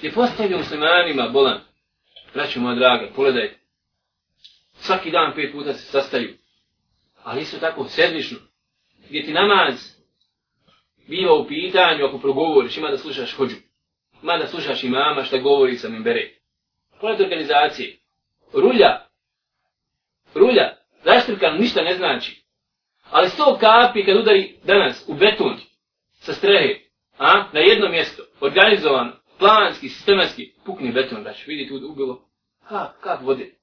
je 0.02 0.12
postavio 0.12 0.58
muslimanima 0.58 1.30
bolan, 1.30 1.60
Braćo 2.34 2.60
moja 2.60 2.76
draga, 2.76 3.10
pogledajte, 3.16 3.60
svaki 4.74 5.12
dan 5.12 5.34
pet 5.36 5.52
puta 5.52 5.74
se 5.74 5.86
sastaju, 5.86 6.38
ali 7.24 7.42
isto 7.42 7.58
tako 7.58 7.88
sedmišno, 7.88 8.38
gdje 9.10 9.26
ti 9.26 9.34
namaz 9.34 9.96
biva 11.08 11.34
u 11.34 11.48
pitanju 11.48 12.06
ako 12.06 12.20
progovoriš, 12.20 12.78
ima 12.78 12.92
da 12.92 12.98
slušaš 12.98 13.36
hođu, 13.36 13.56
ima 14.24 14.38
da 14.38 14.48
slušaš 14.48 14.84
imama 14.84 15.24
šta 15.24 15.38
govori 15.38 15.78
sa 15.78 15.90
mimbere. 15.90 16.32
Pogledajte 17.00 17.24
organizacije, 17.24 17.98
rulja, 18.54 19.06
rulja, 20.34 20.82
Zaštrkan 21.04 21.58
ništa 21.58 21.82
ne 21.82 21.96
znači. 21.96 22.44
Ali 23.10 23.30
sto 23.30 23.58
kapi 23.60 24.06
kad 24.06 24.18
udari 24.18 24.56
danas 24.64 25.06
u 25.08 25.14
beton 25.14 25.60
sa 26.14 26.34
strehe, 26.34 26.80
a, 27.18 27.44
na 27.54 27.60
jedno 27.60 27.90
mjesto, 27.90 28.24
organizovan, 28.42 29.12
planski, 29.42 29.90
sistematski, 29.90 30.54
pukni 30.66 30.92
beton, 30.92 31.24
da 31.24 31.34
će 31.34 31.44
vidjeti 31.48 31.74
ubilo. 31.74 32.22
Ha, 32.64 32.94
kak 33.02 33.22
vode. 33.22 33.56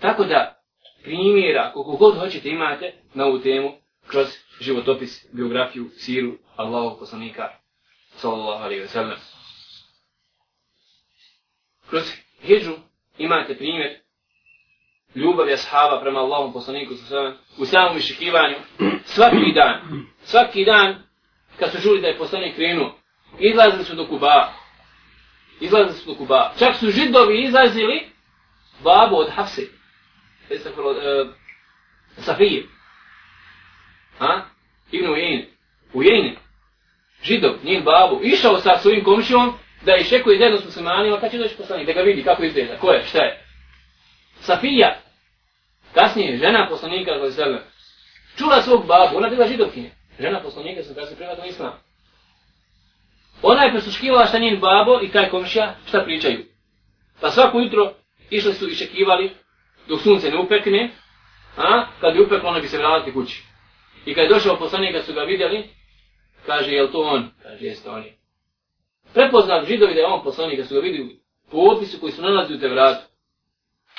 Tako 0.00 0.24
da, 0.24 0.62
primjera, 1.02 1.72
koliko 1.72 1.96
god 1.96 2.18
hoćete 2.18 2.48
imate 2.48 2.94
na 3.14 3.24
ovu 3.24 3.38
temu, 3.38 3.72
kroz 4.06 4.26
životopis, 4.60 5.26
biografiju, 5.32 5.90
siru, 5.90 6.32
Allahov 6.56 6.98
poslanika, 6.98 7.48
sallallahu 8.16 8.64
alaihi 8.64 8.82
wa 8.82 8.86
sallam. 8.86 9.18
Kroz 11.90 12.12
hijđu 12.42 12.72
imate 13.18 13.56
primjer 13.56 14.00
ljubavi 15.14 15.52
ashaba 15.52 16.00
prema 16.00 16.20
Allahom 16.20 16.52
poslaniku 16.52 16.94
u 17.58 17.64
samom 17.64 17.96
iščekivanju 17.96 18.56
svaki 19.04 19.52
dan 19.54 20.06
svaki 20.22 20.64
dan 20.64 21.02
kad 21.58 21.72
su 21.72 21.82
čuli 21.82 22.00
da 22.00 22.06
je 22.06 22.18
poslanik 22.18 22.54
krenuo 22.54 22.94
izlazili 23.38 23.84
su 23.84 23.94
do 23.94 24.06
Kuba 24.06 24.52
izlazili 25.60 25.94
su 25.94 26.06
do 26.06 26.14
Kuba 26.14 26.52
čak 26.58 26.76
su 26.76 26.90
židovi 26.90 27.44
izlazili 27.44 28.10
babu 28.84 29.16
od 29.16 29.30
Hafse. 29.30 29.62
E, 30.50 30.54
od 30.82 30.96
e, 30.96 31.26
Safije. 32.16 32.66
Ha? 34.18 34.42
Ibn 34.92 35.08
Ujene 35.08 35.46
Ujene 35.92 36.36
židov, 37.22 37.54
njen 37.64 37.84
babu 37.84 38.20
išao 38.22 38.58
sa 38.58 38.78
svojim 38.78 39.04
komšijom 39.04 39.52
da 39.82 39.92
je 39.92 40.04
šekuje 40.04 40.38
zajedno 40.38 40.60
s 40.60 40.64
muslimanima 40.64 41.20
kad 41.20 41.30
će 41.30 41.38
doći 41.38 41.56
poslanik 41.56 41.86
da 41.86 41.92
ga 41.92 42.00
vidi 42.00 42.24
kako 42.24 42.44
izgleda, 42.44 42.78
ko 42.78 42.90
je, 42.90 43.04
šta 43.04 43.18
je. 43.18 43.44
Safija, 44.40 45.00
kasnije 45.94 46.36
žena 46.36 46.66
poslanika 46.70 47.18
koji 47.18 47.32
se 47.32 47.44
čula 48.38 48.62
svog 48.62 48.86
babu, 48.86 49.16
ona 49.16 49.28
bila 49.28 49.46
židovkinja. 49.46 49.90
Žena 50.18 50.40
poslanika 50.42 50.82
se 50.82 50.94
kasnije 50.94 51.16
prima 51.16 51.34
do 51.34 51.42
islam. 51.44 51.72
Ona 53.42 53.62
je 53.62 53.70
presluškivala 53.70 54.26
šta 54.26 54.38
njen 54.38 54.60
babo 54.60 55.00
i 55.02 55.08
taj 55.08 55.30
komšija 55.30 55.74
šta 55.88 56.04
pričaju. 56.04 56.44
Pa 57.20 57.30
svako 57.30 57.58
jutro 57.58 57.92
išli 58.30 58.54
su 58.54 58.68
i 58.68 58.76
čekivali 58.76 59.30
dok 59.88 60.00
sunce 60.00 60.30
ne 60.30 60.38
upekne, 60.38 60.90
a 61.56 61.86
kad 62.00 62.16
je 62.16 62.22
upeklo 62.22 62.48
ona 62.48 62.60
bi 62.60 62.68
se 62.68 62.78
vratiti 62.78 63.12
kući. 63.12 63.42
I 64.06 64.14
kad 64.14 64.24
je 64.24 64.28
došao 64.28 64.56
poslanik, 64.56 64.94
kad 64.94 65.04
su 65.04 65.12
ga 65.12 65.22
vidjeli, 65.22 65.64
kaže, 66.46 66.72
jel 66.72 66.88
to 66.92 66.98
on? 66.98 67.30
Kaže, 67.42 67.64
jeste 67.64 67.90
on 67.90 68.02
je. 68.02 68.16
Prepoznali 69.14 69.66
židovi 69.66 69.94
da 69.94 70.00
je 70.00 70.06
on 70.06 70.24
poslanik, 70.24 70.58
kad 70.58 70.68
su 70.68 70.74
ga 70.74 70.80
vidjeli 70.80 71.20
po 71.50 71.58
opisu 71.58 72.00
koji 72.00 72.12
su 72.12 72.22
nalazili 72.22 72.58
u 72.58 72.60
te 72.60 72.68
vratu. 72.68 73.02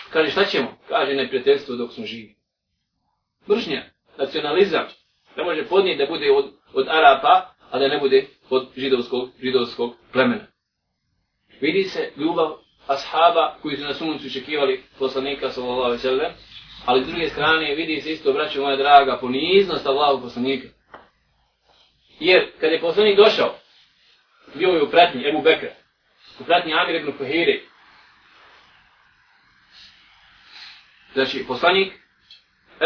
Kaže, 0.09 0.31
šta 0.31 0.45
ćemo? 0.45 0.77
Kaže, 0.89 1.13
neprijateljstvo 1.13 1.75
dok 1.75 1.93
smo 1.93 2.05
živi. 2.05 2.35
Mržnja, 3.49 3.83
nacionalizam, 4.17 4.85
ne 5.37 5.43
može 5.43 5.65
podnijeti 5.65 6.03
da 6.03 6.09
bude 6.09 6.31
od, 6.31 6.45
od 6.73 6.87
Arapa, 6.89 7.53
a 7.71 7.79
da 7.79 7.87
ne 7.87 7.99
bude 7.99 8.25
od 8.49 8.67
židovskog, 8.77 9.29
židovskog 9.41 9.93
plemena. 10.11 10.47
Vidi 11.61 11.83
se 11.83 12.11
ljubav 12.17 12.57
ashaba 12.87 13.57
koji 13.61 13.77
su 13.77 13.83
na 13.83 13.93
suncu 13.93 14.25
iščekivali 14.27 14.83
poslanika 14.99 15.49
sallallahu 15.49 15.81
alejhi 15.81 15.97
ve 15.97 16.09
sellem, 16.09 16.31
ali 16.85 17.03
s 17.03 17.07
druge 17.07 17.29
strane 17.29 17.75
vidi 17.75 18.01
se 18.01 18.11
isto 18.11 18.33
braćo 18.33 18.61
moja 18.61 18.75
draga 18.75 19.17
poniznost 19.17 19.85
Allahu 19.85 20.21
poslanika. 20.21 20.67
Jer 22.19 22.51
kad 22.59 22.71
je 22.71 22.81
poslanik 22.81 23.17
došao, 23.17 23.55
bio 24.53 24.69
je 24.69 24.83
u 24.83 24.89
pratnji 24.89 25.29
Ebu 25.29 25.41
Bekra, 25.41 25.69
u 26.39 26.43
pratnji 26.43 26.73
Amir 26.73 26.95
ibn 26.95 27.11
Fuhire. 27.17 27.59
Znači, 31.13 31.45
poslanik, 31.47 31.93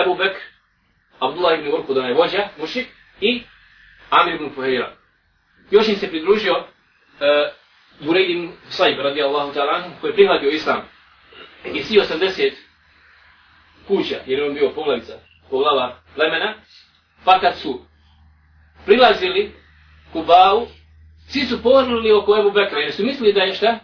Ebu 0.04 0.16
Bekr, 0.16 0.40
Abdullah 1.20 1.60
ibn 1.60 1.68
Urku, 1.74 1.94
da 1.94 2.02
je 2.02 2.14
vođa, 2.14 2.50
mušik, 2.60 2.88
i 3.22 3.42
Amir 4.10 4.36
ibn 4.36 4.50
Fuhaira. 4.56 4.92
Još 5.72 5.88
im 5.88 5.96
se 5.96 6.10
pridružio 6.10 6.54
e, 6.54 6.62
uh, 8.00 8.08
Burejd 8.08 8.30
ibn 8.30 8.52
Saib, 8.70 9.00
radijallahu 9.00 9.54
ta'ala, 9.54 9.84
koji 10.02 10.12
je 10.12 10.16
prihvatio 10.16 10.50
islam. 10.50 10.82
I 11.74 11.84
svi 11.84 12.00
80 12.00 12.52
kuća, 13.88 14.16
jer 14.26 14.44
on 14.44 14.54
bio 14.54 14.70
poglavica, 14.70 15.14
poglava 15.50 15.98
plemena, 16.16 16.54
pa 17.26 17.40
kad 17.40 17.58
su 17.58 17.82
prilazili 18.86 19.52
Kubau, 20.14 20.68
svi 21.28 21.42
su 21.42 21.64
pohrnuli 21.64 22.12
oko 22.12 22.38
Ebu 22.40 22.52
Bekra, 22.52 22.80
jer 22.80 22.94
su 22.94 23.06
mislili 23.06 23.34
da 23.34 23.42
je 23.42 23.54
šta? 23.54 23.80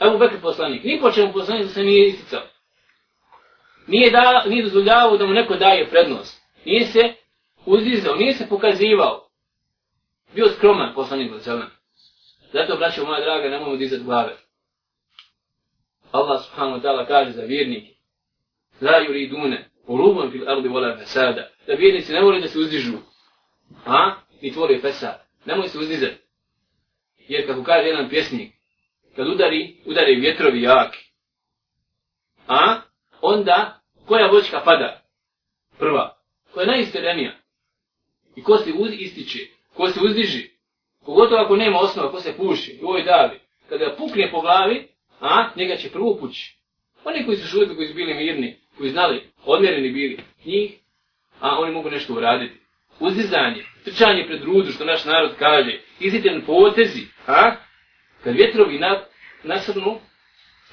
Ebu 0.00 0.18
Bekr 0.18 0.40
poslanik. 0.42 0.84
Ni 0.84 1.00
po 1.00 1.10
čemu 1.10 1.32
poslanik 1.32 1.70
se 1.70 1.82
nije 1.82 2.08
isticao. 2.08 2.42
Nije, 3.86 4.10
da, 4.10 4.44
nije 4.46 4.62
dozvoljavao 4.62 5.16
da 5.16 5.26
mu 5.26 5.32
neko 5.32 5.56
daje 5.56 5.88
prednost. 5.90 6.42
Nije 6.64 6.86
se 6.86 7.14
uzdizao, 7.66 8.16
nije 8.16 8.34
se 8.34 8.48
pokazivao. 8.48 9.28
Bio 10.34 10.48
skroman 10.48 10.94
poslanik 10.94 11.32
od 11.32 11.40
zelena. 11.40 11.70
Zato, 12.52 12.76
braćo 12.76 13.04
moja 13.04 13.20
draga, 13.20 13.48
nemojmo 13.48 13.76
dizati 13.76 14.02
glave. 14.04 14.36
Allah 16.12 16.44
subhanahu 16.44 16.78
wa 16.78 16.82
ta'ala 16.82 17.06
kaže 17.06 17.32
za 17.32 17.42
vjernike. 17.42 17.94
La 18.80 19.00
yuridune, 19.00 19.64
ulubom 19.86 20.30
fil 20.30 20.48
ardi 20.48 20.68
vola 20.68 20.96
fesada. 20.96 21.48
Da 21.66 21.74
vjernici 21.74 22.12
ne 22.12 22.20
vole 22.20 22.40
da 22.40 22.48
se 22.48 22.58
uzdižu. 22.58 22.98
A? 23.86 24.14
I 24.40 24.52
tvore 24.52 24.80
fesad. 24.80 25.26
Nemoj 25.44 25.68
se 25.68 25.78
uzdizati. 25.78 26.16
Jer 27.28 27.46
kako 27.46 27.62
kaže 27.62 27.88
jedan 27.88 28.08
pjesnik, 28.08 28.52
kad 29.16 29.28
udari, 29.28 29.76
udari 29.86 30.20
vjetrovi 30.20 30.62
jaki. 30.62 30.98
A? 32.48 32.80
Onda, 33.20 33.80
koja 34.06 34.26
voćka 34.26 34.62
pada? 34.64 35.02
Prva. 35.78 36.16
Koja 36.52 36.62
je 36.62 36.66
najisterenija. 36.66 37.41
I 38.36 38.42
ko 38.42 38.56
se 38.58 38.72
uz, 38.72 38.90
ističe, 38.98 39.38
ko 39.74 39.88
se 39.88 40.00
uzdiži, 40.00 40.50
pogotovo 41.06 41.40
ako 41.40 41.56
nema 41.56 41.78
osnova, 41.78 42.10
ko 42.10 42.20
se 42.20 42.36
puši, 42.36 42.78
u 42.82 42.86
ovoj 42.86 43.02
davi, 43.02 43.40
kada 43.68 43.94
pukne 43.98 44.30
po 44.30 44.40
glavi, 44.40 44.88
a, 45.20 45.48
njega 45.56 45.76
će 45.76 45.90
prvo 45.90 46.16
pući. 46.20 46.56
Oni 47.04 47.24
koji 47.26 47.36
su 47.36 47.46
šuti, 47.48 47.76
koji 47.76 47.88
su 47.88 47.94
bili 47.94 48.14
mirni, 48.14 48.56
koji 48.78 48.90
znali, 48.90 49.22
odmjereni 49.44 49.90
bili, 49.90 50.18
njih, 50.44 50.72
a 51.40 51.58
oni 51.58 51.72
mogu 51.72 51.90
nešto 51.90 52.14
uraditi. 52.14 52.60
Uzdizanje, 53.00 53.64
trčanje 53.84 54.26
pred 54.26 54.42
rudu, 54.42 54.72
što 54.72 54.84
naš 54.84 55.04
narod 55.04 55.32
kaže, 55.38 55.80
izitjen 56.00 56.42
potezi, 56.46 57.06
a, 57.26 57.56
kad 58.24 58.34
vjetrovi 58.34 58.78
na, 58.78 59.04
nasrnu, 59.42 59.98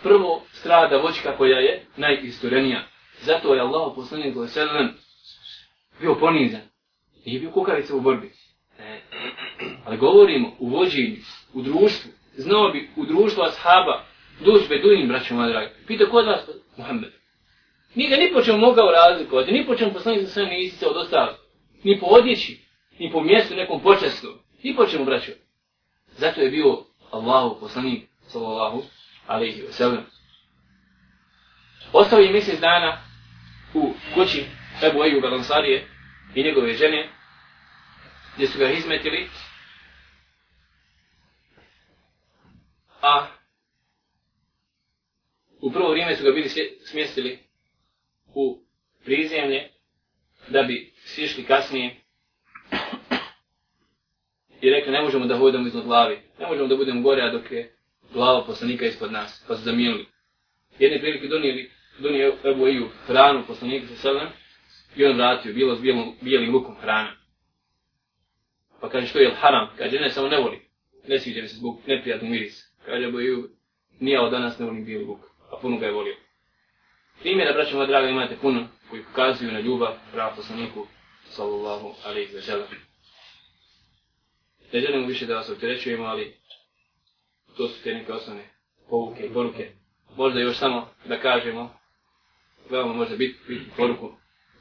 prvo 0.04 0.44
strada 0.52 0.98
voćka 0.98 1.38
koja 1.38 1.60
je 1.60 1.86
najisturenija. 1.98 2.88
Zato 3.22 3.54
je 3.54 3.62
Allah 3.62 3.92
poslanik 3.96 4.36
za 4.36 4.68
bio 6.02 6.16
ponizan. 6.16 6.62
Nije 7.26 7.40
bio 7.40 7.52
kukavica 7.52 7.96
u 7.96 8.02
borbi. 8.02 8.32
Ne. 8.80 9.02
Ali 9.86 9.98
govorimo 9.98 10.52
u 10.60 10.70
vođenju, 10.70 11.16
u 11.54 11.62
društvu. 11.62 12.12
Znao 12.38 12.70
bi 12.70 12.90
u 12.96 13.06
društvu 13.06 13.44
ashaba 13.44 14.04
duš 14.40 14.70
beduin, 14.70 15.08
braćo 15.08 15.36
moja 15.36 15.50
draga. 15.50 15.72
Pita 15.88 16.10
kod 16.10 16.26
vas, 16.26 16.50
Muhammed. 16.78 17.12
Nije 17.96 18.10
ga 18.10 18.16
ni 18.16 18.34
po 18.34 18.42
čemu 18.42 18.58
mogao 18.58 18.92
razlikovati, 18.92 19.52
ni 19.52 19.66
po 19.66 19.76
čemu 19.76 19.94
poslanik 19.94 20.22
za 20.22 20.28
sve 20.28 20.46
ne 20.46 20.62
istice 20.62 20.88
od 20.88 20.98
ostalih. 20.98 21.36
Ni 21.84 22.00
po 22.00 22.06
odjeći, 22.06 22.60
ni 23.00 23.12
po 23.12 23.22
mjestu 23.22 23.56
nekom 23.56 23.82
počestu. 23.82 24.28
Ni 24.64 24.76
po 24.76 24.86
čemu, 24.86 25.06
braćo. 25.06 25.32
Zato 26.08 26.42
je 26.42 26.50
bio 26.50 26.78
Allahu 27.12 27.60
poslanik, 27.60 28.04
sallallahu 28.22 28.84
alaihi 29.28 29.62
wa 29.62 29.72
sallam. 29.72 30.06
Ostao 31.94 32.20
je 32.20 32.32
mjesec 32.32 32.60
dana 32.60 33.02
u 33.74 33.94
kući 34.14 34.46
Ebu 34.84 35.04
Eju 35.04 35.22
Balansarije 35.22 35.88
i 36.36 36.44
njegove 36.44 36.74
žene, 36.74 37.10
gdje 38.36 38.48
su 38.48 38.60
ga 38.60 38.72
izmetili, 38.72 39.30
a 43.02 43.28
u 45.62 45.72
prvo 45.72 45.92
vrijeme 45.92 46.16
su 46.16 46.24
ga 46.24 46.32
bili 46.32 46.50
smjestili 46.86 47.40
u 48.34 48.64
prizemlje, 49.04 49.70
da 50.48 50.64
bi 50.64 50.94
sišli 50.96 51.46
kasnije 51.46 51.96
i 54.62 54.70
rekli 54.70 54.92
ne 54.92 55.02
možemo 55.02 55.26
da 55.26 55.38
hodamo 55.38 55.68
iznad 55.68 55.84
glavi, 55.84 56.22
ne 56.40 56.48
možemo 56.48 56.68
da 56.68 56.76
budemo 56.76 57.02
gore, 57.02 57.22
a 57.22 57.32
dok 57.32 57.52
je 57.52 57.76
glava 58.14 58.46
poslanika 58.46 58.86
ispod 58.86 59.12
nas, 59.12 59.46
pa 59.48 59.56
su 59.56 59.64
zamijenili. 59.64 60.08
Jedne 60.80 61.00
prilike 61.00 61.28
donijeli, 61.28 61.72
donijeli 62.00 62.34
Ebu 62.44 62.68
Eju 62.68 62.90
hranu 63.08 63.44
poslanika 63.48 63.88
sa 63.88 63.96
selem 63.96 64.28
i 64.96 65.06
on 65.06 65.18
vratio, 65.18 65.54
bilo 65.54 65.76
s 65.76 65.82
bijelom, 65.82 66.16
bijelim 66.22 66.54
lukom 66.54 66.76
hrana. 66.76 67.12
Pa 68.82 68.90
kaže 68.90 69.08
što 69.08 69.20
je 69.20 69.36
haram, 69.36 69.70
kaže 69.78 70.00
ne, 70.00 70.10
samo 70.10 70.28
ne 70.28 70.38
voli, 70.38 70.70
ne 71.08 71.20
sviđa 71.20 71.42
mi 71.42 71.48
se 71.48 71.56
zbog 71.56 71.82
neprijatnog 71.88 72.32
mirisa. 72.32 72.66
Kaže 72.86 73.12
bo 73.12 73.20
ju, 73.20 73.50
nije 74.00 74.20
od 74.20 74.32
danas 74.32 74.60
ne 74.60 74.66
volim 74.66 74.86
bijeli 74.86 75.06
luk, 75.06 75.20
a 75.52 75.58
puno 75.62 75.78
ga 75.78 75.86
je 75.86 75.92
volio. 75.92 76.16
Primjera, 77.20 77.54
braćo 77.54 77.76
moja 77.76 77.88
draga, 77.88 78.10
imate 78.10 78.38
puno 78.42 78.68
koji 78.90 79.04
pokazuju 79.04 79.52
na 79.52 79.60
ljubav 79.60 79.94
prava 80.12 80.36
poslaniku, 80.36 80.88
sallallahu 81.24 81.94
alaihi 82.06 82.34
wa 82.34 82.42
sallam. 82.42 82.68
Ne 84.74 84.80
želimo 84.80 85.08
više 85.08 85.26
da 85.26 85.36
vas 85.36 85.50
opterećujemo, 85.50 86.04
ali 86.04 86.38
to 87.58 87.68
su 87.68 87.84
te 87.84 87.94
neke 87.94 88.14
osnovne 88.14 88.44
pouke 88.90 89.26
i 89.26 89.34
poruke. 89.34 89.72
Možda 90.16 90.40
još 90.40 90.58
samo 90.58 90.90
da 91.06 91.20
kažemo, 91.20 91.80
veoma 92.70 92.94
možda 92.94 93.16
biti 93.16 93.40
bit 93.48 93.62
poruku 93.78 94.12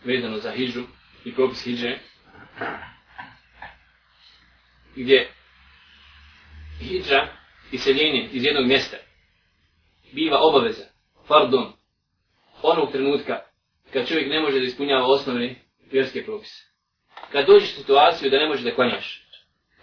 vezano 0.04 0.38
za 0.38 0.50
hijđu 0.50 0.82
i 1.24 1.34
propis 1.34 1.64
hijđe, 1.64 1.98
gdje 4.96 5.32
hijđa 6.80 7.26
i 7.72 7.78
seljenje 7.78 8.28
iz 8.32 8.44
jednog 8.44 8.66
mjesta 8.66 8.96
biva 10.12 10.38
obaveza, 10.40 10.84
fardom, 11.26 11.72
onog 12.62 12.92
trenutka 12.92 13.40
kad 13.92 14.08
čovjek 14.08 14.28
ne 14.28 14.40
može 14.40 14.58
da 14.58 14.64
ispunjava 14.64 15.06
osnovne 15.06 15.54
vjerske 15.90 16.24
propise. 16.24 16.64
Kad 17.32 17.46
dođeš 17.46 17.72
u 17.72 17.80
situaciju 17.80 18.30
da 18.30 18.38
ne 18.38 18.48
može 18.48 18.64
da 18.64 18.74
klanjaš, 18.74 19.24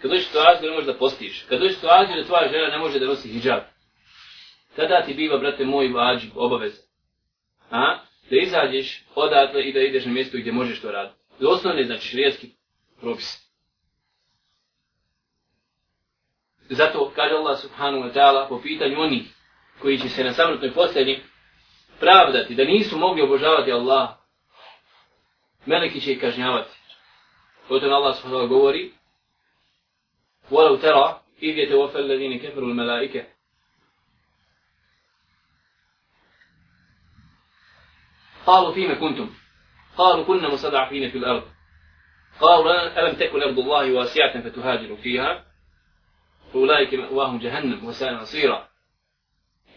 kad 0.00 0.10
dođeš 0.10 0.24
u 0.24 0.28
situaciju 0.28 0.62
da 0.62 0.70
ne 0.70 0.76
može 0.76 0.92
da 0.92 0.98
postiš, 0.98 1.44
kad 1.48 1.60
dođeš 1.60 1.76
u 1.76 1.80
situaciju 1.80 2.16
da 2.16 2.26
tvoja 2.26 2.48
žena 2.48 2.68
ne 2.68 2.78
može 2.78 2.98
da 2.98 3.06
nosi 3.06 3.28
hijab, 3.28 3.62
tada 4.76 5.02
ti 5.06 5.14
biva, 5.14 5.38
brate 5.38 5.64
moj, 5.64 5.88
vađi, 5.88 6.30
obaveza. 6.34 6.82
A? 7.70 7.98
Da 8.29 8.37
izađeš 8.37 9.05
odatle 9.15 9.63
i 9.63 9.73
da 9.73 9.79
ideš 9.79 10.05
na 10.05 10.11
mjesto 10.11 10.37
gdje 10.37 10.51
možeš 10.51 10.81
to 10.81 10.91
raditi. 10.91 11.19
Za 11.39 11.49
osnovne, 11.49 11.83
znači, 11.83 12.07
šrijetski 12.07 12.49
propis. 12.99 13.51
Zato 16.69 17.11
kaže 17.15 17.35
Allah 17.35 17.59
subhanahu 17.59 18.03
wa 18.03 18.13
ta'ala 18.13 18.49
po 18.49 18.61
pitanju 18.61 19.01
onih 19.01 19.23
koji 19.79 19.99
će 19.99 20.09
se 20.09 20.23
na 20.23 20.33
samrtnoj 20.33 20.73
posljednji 20.73 21.19
pravdati 21.99 22.55
da 22.55 22.63
nisu 22.63 22.97
mogli 22.97 23.21
obožavati 23.21 23.71
Allah, 23.71 24.09
meleki 25.65 26.01
će 26.01 26.11
ih 26.11 26.21
kažnjavati. 26.21 26.69
Potom 27.67 27.93
Allah 27.93 28.15
subhanahu 28.15 28.47
govori 28.47 28.91
وَلَوْ 30.51 30.77
تَرَى 30.77 31.19
إِذْ 31.41 31.57
يَتَوَفَى 31.57 31.99
الَّذِينَ 31.99 32.39
كَفَرُوا 32.39 32.69
الْمَلَائِكَ 32.69 33.25
قالوا 38.46 38.74
فيما 38.74 38.94
كنتم؟ 38.94 39.30
قالوا 39.96 40.24
كنا 40.24 40.48
مستضعفين 40.48 41.10
في 41.10 41.18
الأرض. 41.18 41.42
قالوا 42.40 43.00
ألم 43.00 43.16
تكن 43.16 43.42
أرض 43.42 43.58
الله 43.58 43.92
واسعة 43.92 44.40
فتهاجروا 44.40 44.96
فيها؟ 44.96 45.44
فأولئك 46.52 46.94
مأواهم 46.94 47.38
جهنم 47.38 47.84
وساء 47.84 48.14
مصيرا. 48.14 48.68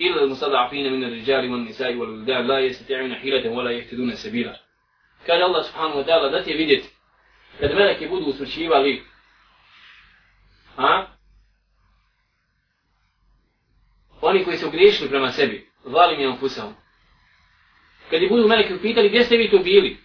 إلا 0.01 0.23
المستضعفين 0.23 0.93
من 0.93 1.03
الرجال 1.03 1.51
والنساء 1.51 1.95
والولدان 1.95 2.47
لا 2.47 2.59
يستطيعون 2.59 3.15
حيلة 3.15 3.49
ولا 3.49 3.71
يهتدون 3.71 4.15
سبيلا. 4.15 4.59
قال 5.27 5.43
الله 5.43 5.61
سبحانه 5.61 5.95
وتعالى 5.95 6.31
da 6.31 6.43
ti 6.43 6.51
je 6.51 6.57
vidjeti 6.57 6.89
kad 7.59 7.75
meleki 7.75 8.07
budu 8.07 8.25
usmrćivali 8.25 9.03
a 10.77 11.05
oni 14.21 14.43
koji 14.43 14.57
su 14.57 14.69
griješili 14.71 15.09
prema 15.09 15.31
sebi 15.31 15.69
valim 15.85 16.19
je 16.19 16.29
on 16.29 16.37
Kad 18.09 18.21
je 18.21 18.29
budu 18.29 18.47
meleki 18.47 18.73
pitali 18.81 19.09
gdje 19.09 19.23
ste 19.23 19.37
vi 19.37 19.49
tu 19.49 19.59
bili 19.59 19.97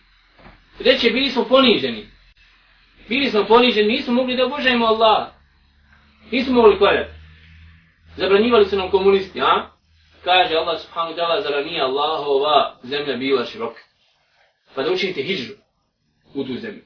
reće 0.79 1.11
bili 1.11 1.31
smo 1.31 1.45
poniženi 1.45 2.07
bili 3.09 3.31
smo 3.31 3.45
poniženi 3.45 3.89
nismo 3.89 4.15
mogli 4.15 4.37
da 4.37 4.47
obožajemo 4.47 4.87
Allah 4.87 5.27
nismo 6.31 6.55
mogli 6.55 6.79
kvaljati 6.79 7.11
zabranjivali 8.17 8.67
su 8.67 8.77
nam 8.77 8.91
komunisti 8.91 9.41
a 9.41 9.75
kaže 10.25 10.57
Allah 10.57 10.81
subhanahu 10.81 11.13
wa 11.13 11.17
ta'ala, 11.21 11.43
zara 11.45 11.61
nije 11.61 11.85
Allahova 11.85 12.81
zemlja 12.83 13.17
bila 13.17 13.45
široka. 13.45 13.81
Pa 14.75 14.83
da 14.83 14.93
učinite 14.93 15.23
hijđu 15.23 15.53
u 16.35 16.45
tu 16.45 16.57
zemlju. 16.57 16.83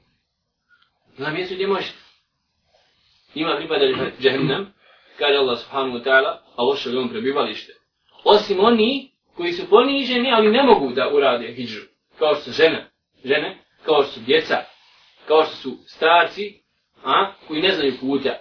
Na 1.19 1.31
mjestu 1.31 1.55
gdje 1.55 1.67
možete. 1.67 1.99
Ima 3.35 3.57
pripada 3.57 3.85
džahennam, 4.21 4.75
kaže 5.19 5.37
Allah 5.37 5.59
subhanahu 5.59 5.99
wa 5.99 6.05
ta'ala, 6.05 6.39
a 6.57 6.63
loše 6.63 6.91
je 6.91 6.99
on 6.99 7.09
prebivalište. 7.09 7.73
Osim 8.25 8.61
oni 8.61 9.13
koji 9.39 9.53
su 9.53 9.71
poniženi, 9.71 10.33
ali 10.33 10.51
ne 10.51 10.63
mogu 10.63 10.93
da 10.93 11.11
urade 11.15 11.53
hijđu. 11.53 11.81
Kao 12.19 12.35
što 12.35 12.45
su 12.45 12.53
žene, 12.53 12.91
žene, 13.25 13.59
kao 13.85 14.03
što 14.03 14.13
su 14.13 14.21
djeca, 14.21 14.57
kao 15.29 15.45
što 15.45 15.57
su 15.57 15.79
starci, 15.87 16.61
a, 17.05 17.33
koji 17.47 17.63
ne 17.63 17.73
znaju 17.73 17.93
puta. 18.01 18.39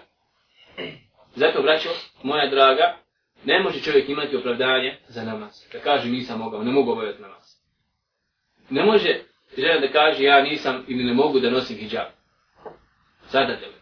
Zato, 1.35 1.61
braćo, 1.61 1.89
moja 2.23 2.49
draga, 2.49 2.97
Ne 3.45 3.59
može 3.59 3.81
čovjek 3.81 4.09
imati 4.09 4.35
opravdanje 4.35 4.97
za 5.07 5.23
namaz. 5.23 5.63
Da 5.73 5.79
kaže 5.79 6.09
nisam 6.09 6.39
mogao, 6.39 6.63
ne 6.63 6.71
mogu 6.71 6.91
obavljati 6.91 7.21
namaz. 7.21 7.43
Ne 8.69 8.85
može 8.85 9.19
žena 9.57 9.79
da 9.79 9.91
kaže 9.91 10.23
ja 10.23 10.41
nisam 10.41 10.85
ili 10.87 11.03
ne 11.03 11.13
mogu 11.13 11.39
da 11.39 11.49
nosim 11.49 11.77
hijab. 11.77 12.07
Zadate 13.29 13.65
li. 13.65 13.73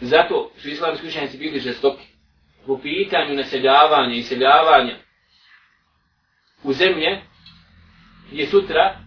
Zato 0.00 0.50
su 0.56 0.68
islamski 0.68 1.06
učenjaci 1.06 1.38
bili 1.38 1.60
žestoki. 1.60 2.06
Po 2.66 2.78
pitanju 2.78 3.34
naseljavanja 3.34 4.14
i 4.14 4.22
seljavanja 4.22 4.96
u 6.64 6.72
zemlje 6.72 7.20
gdje 8.30 8.46
sutra 8.46 8.98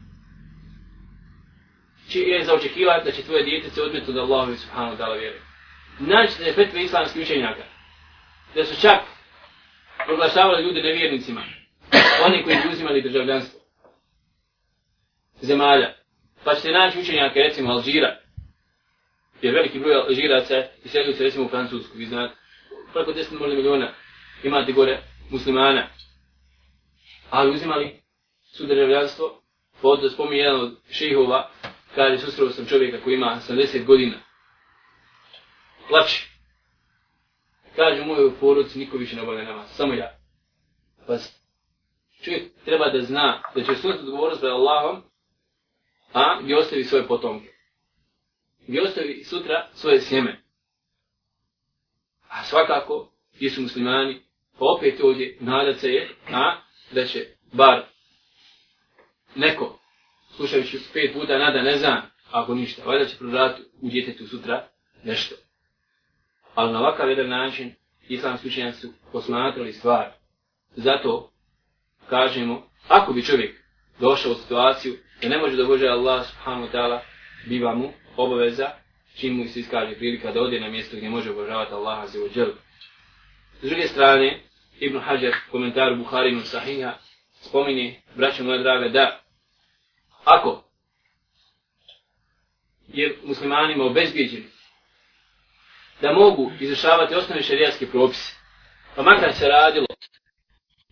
će 2.10 2.20
je 2.20 2.46
zaočekivati 2.46 3.06
da 3.06 3.12
će 3.12 3.22
tvoje 3.22 3.44
dijete 3.44 3.70
se 3.70 3.82
odmetu 3.82 4.12
od 4.12 4.18
Allahu 4.18 4.56
subhanahu 4.56 4.96
wa 4.96 5.00
ta'ala 5.00 5.20
vjeruje. 5.20 5.42
Naći 6.00 6.34
se 6.34 6.54
fetve 6.54 6.84
islamskih 6.84 7.22
učenjaka 7.22 7.64
da 8.56 8.66
su 8.66 8.82
čak 8.82 9.00
proglašavali 10.06 10.64
ljude 10.64 10.82
nevjernicima, 10.82 11.44
oni 12.26 12.44
koji 12.44 12.56
bi 12.56 12.70
uzimali 12.74 13.02
državljanstvo 13.02 13.60
zemalja. 15.42 15.94
Pa 16.44 16.56
ćete 16.56 16.72
naći 16.72 17.00
učenjaka, 17.00 17.40
recimo 17.40 17.72
Alžira, 17.72 18.18
jer 19.42 19.54
veliki 19.54 19.80
broj 19.80 19.96
Alžiraca 19.96 20.64
iselio 20.84 21.14
se 21.14 21.24
recimo 21.24 21.46
u 21.46 21.50
Francusku, 21.50 21.98
vi 21.98 22.06
znate, 22.06 22.36
preko 22.94 23.12
10 23.12 23.56
miliona 23.56 23.94
imate 24.44 24.72
gore 24.72 25.00
muslimana, 25.30 25.88
ali 27.30 27.52
uzimali 27.52 28.02
su 28.44 28.66
državljanstvo, 28.66 29.42
pod 29.82 30.02
da 30.02 30.10
spominje 30.10 30.42
jedan 30.42 30.62
od 30.62 30.78
šehova, 30.90 31.50
kaže, 31.96 32.18
susreo 32.18 32.50
sam 32.50 32.66
čovjeka 32.66 33.04
koji 33.04 33.14
ima 33.14 33.40
80 33.50 33.86
godina, 33.86 34.18
plaći, 35.90 36.30
kaže 37.76 38.02
u 38.02 38.06
mojoj 38.06 38.32
porodci 38.40 38.80
niko 38.80 38.98
više 38.98 39.16
ne 39.16 39.22
obavlja 39.22 39.44
namaz, 39.44 39.70
samo 39.70 39.94
ja. 39.94 40.18
Pa 41.08 41.18
čovjek 42.24 42.44
treba 42.66 42.90
da 42.90 43.02
zna 43.02 43.42
da 43.56 43.64
će 43.64 43.76
sunet 43.76 44.00
odgovornost 44.00 44.42
pred 44.42 44.52
Allahom, 44.52 45.04
a 46.14 46.42
gdje 46.42 46.58
ostavi 46.58 46.84
svoje 46.84 47.08
potomke. 47.08 47.48
Gdje 48.68 48.82
ostavi 48.82 49.24
sutra 49.24 49.68
svoje 49.74 50.02
sjeme. 50.02 50.44
A 52.30 52.44
svakako, 52.44 53.12
gdje 53.36 53.50
su 53.50 53.62
muslimani, 53.62 54.22
pa 54.60 54.66
opet 54.78 55.02
ovdje 55.04 55.38
nadaca 55.40 55.88
je, 55.88 56.10
a 56.34 56.62
da 56.92 57.06
će 57.06 57.26
bar 57.52 57.84
neko, 59.36 59.80
slušajući 60.36 60.80
pet 60.94 61.14
puta, 61.14 61.38
nada 61.38 61.62
ne 61.62 61.78
znam, 61.78 62.02
ako 62.32 62.56
ništa, 62.56 62.84
valjda 62.86 63.06
će 63.06 63.18
prodati 63.18 63.62
u 63.82 63.90
djetetu 63.90 64.28
sutra 64.28 64.68
nešto. 65.04 65.36
Ali 66.56 66.74
na 66.74 66.80
ovakav 66.80 67.10
jedan 67.10 67.30
način 67.30 67.74
islamski 68.10 68.48
učenjaci 68.48 68.82
su 68.82 68.94
posmatrali 69.12 69.74
stvar. 69.74 70.12
Zato 70.76 71.32
kažemo, 72.10 72.70
ako 72.88 73.14
bi 73.14 73.26
čovjek 73.26 73.56
došao 74.00 74.32
u 74.32 74.36
situaciju 74.36 74.98
da 75.22 75.30
ne 75.30 75.38
može 75.38 75.56
da 75.56 75.66
bože 75.66 75.88
Allah 75.88 76.28
subhanahu 76.28 76.68
wa 76.68 76.72
ta'ala, 76.72 77.00
biva 77.46 77.76
mu 77.76 77.94
obaveza 78.18 78.70
čim 79.16 79.34
mu 79.34 79.46
se 79.46 79.60
iskaže 79.60 79.96
prilika 79.96 80.32
da 80.32 80.42
ode 80.42 80.60
na 80.60 80.70
mjesto 80.70 80.98
gdje 80.98 81.10
može 81.10 81.32
obožavati 81.32 81.74
Allaha 81.74 82.08
za 82.08 82.20
uđel. 82.26 82.52
S 83.62 83.70
druge 83.70 83.88
strane, 83.88 84.40
Ibn 84.80 85.00
Hajar, 85.00 85.34
komentar 85.52 85.96
Buharinu 85.96 86.42
Sahiha, 86.42 86.94
spomini, 87.42 88.02
braćo 88.16 88.44
moja 88.44 88.58
draga, 88.58 88.90
da 88.90 89.20
ako 90.24 90.64
je 92.88 93.18
muslimanima 93.24 93.86
obezbijeđen 93.86 94.44
da 96.02 96.14
mogu 96.14 96.52
izrašavati 96.60 97.16
osnovne 97.16 97.44
šarijatske 97.44 97.86
propise. 97.88 98.34
Pa 98.96 99.02
makar 99.02 99.34
se 99.34 99.48
radilo 99.48 99.86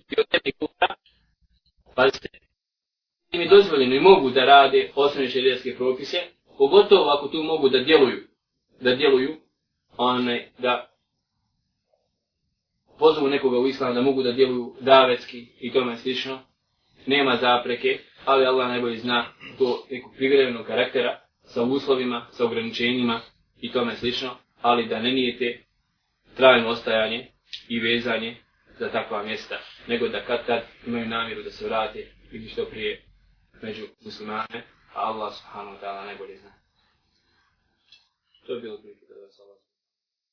i 0.09 0.19
od 0.19 0.25
jednih 0.33 0.55
kuta, 0.59 0.95
pazite, 1.95 2.29
im 3.31 3.41
je 3.41 3.49
dozvoljeno 3.49 3.95
i 3.95 3.99
mogu 3.99 4.29
da 4.29 4.45
rade 4.45 4.91
osnovne 4.95 5.29
šarijatske 5.29 5.75
propise, 5.77 6.17
pogotovo 6.57 7.09
ako 7.09 7.27
tu 7.27 7.43
mogu 7.43 7.69
da 7.69 7.79
djeluju, 7.79 8.27
da 8.81 8.95
djeluju, 8.95 9.37
one, 9.97 10.51
da 10.57 10.94
pozovu 12.99 13.27
nekoga 13.29 13.59
u 13.59 13.67
islam 13.67 13.95
da 13.95 14.01
mogu 14.01 14.23
da 14.23 14.31
djeluju 14.31 14.75
davetski 14.79 15.47
i 15.59 15.73
tome 15.73 15.97
slično, 15.97 16.39
nema 17.05 17.35
zapreke, 17.35 17.99
ali 18.25 18.45
Allah 18.45 18.67
najbolje 18.67 18.97
zna 18.97 19.25
to 19.57 19.87
neku 19.91 20.11
privrednog 20.17 20.65
karaktera 20.65 21.19
sa 21.43 21.63
uslovima, 21.63 22.27
sa 22.31 22.45
ograničenjima 22.45 23.21
i 23.61 23.71
tome 23.71 23.95
slično, 23.95 24.37
ali 24.61 24.87
da 24.87 24.99
ne 24.99 25.11
nijete 25.11 25.63
trajno 26.37 26.69
ostajanje 26.69 27.27
i 27.69 27.79
vezanje 27.79 28.35
za 28.79 28.89
takva 28.89 29.23
mjesta, 29.23 29.59
nego 29.87 30.07
da 30.07 30.25
kad 30.25 30.45
tad 30.45 30.63
imaju 30.87 31.07
namjeru 31.07 31.43
da 31.43 31.51
se 31.51 31.65
vrate 31.65 32.07
i 32.31 32.47
što 32.47 32.65
prije 32.65 33.05
među 33.61 33.85
muslimane, 34.05 34.63
a 34.93 34.99
Allah 34.99 35.33
subhanahu 35.33 35.77
wa 35.77 35.81
ta'ala 35.81 36.05
najbolje 36.05 36.37
zna. 36.37 36.53
To 38.47 38.53
je 38.53 38.61
bilo 38.61 38.77
prije 38.77 38.95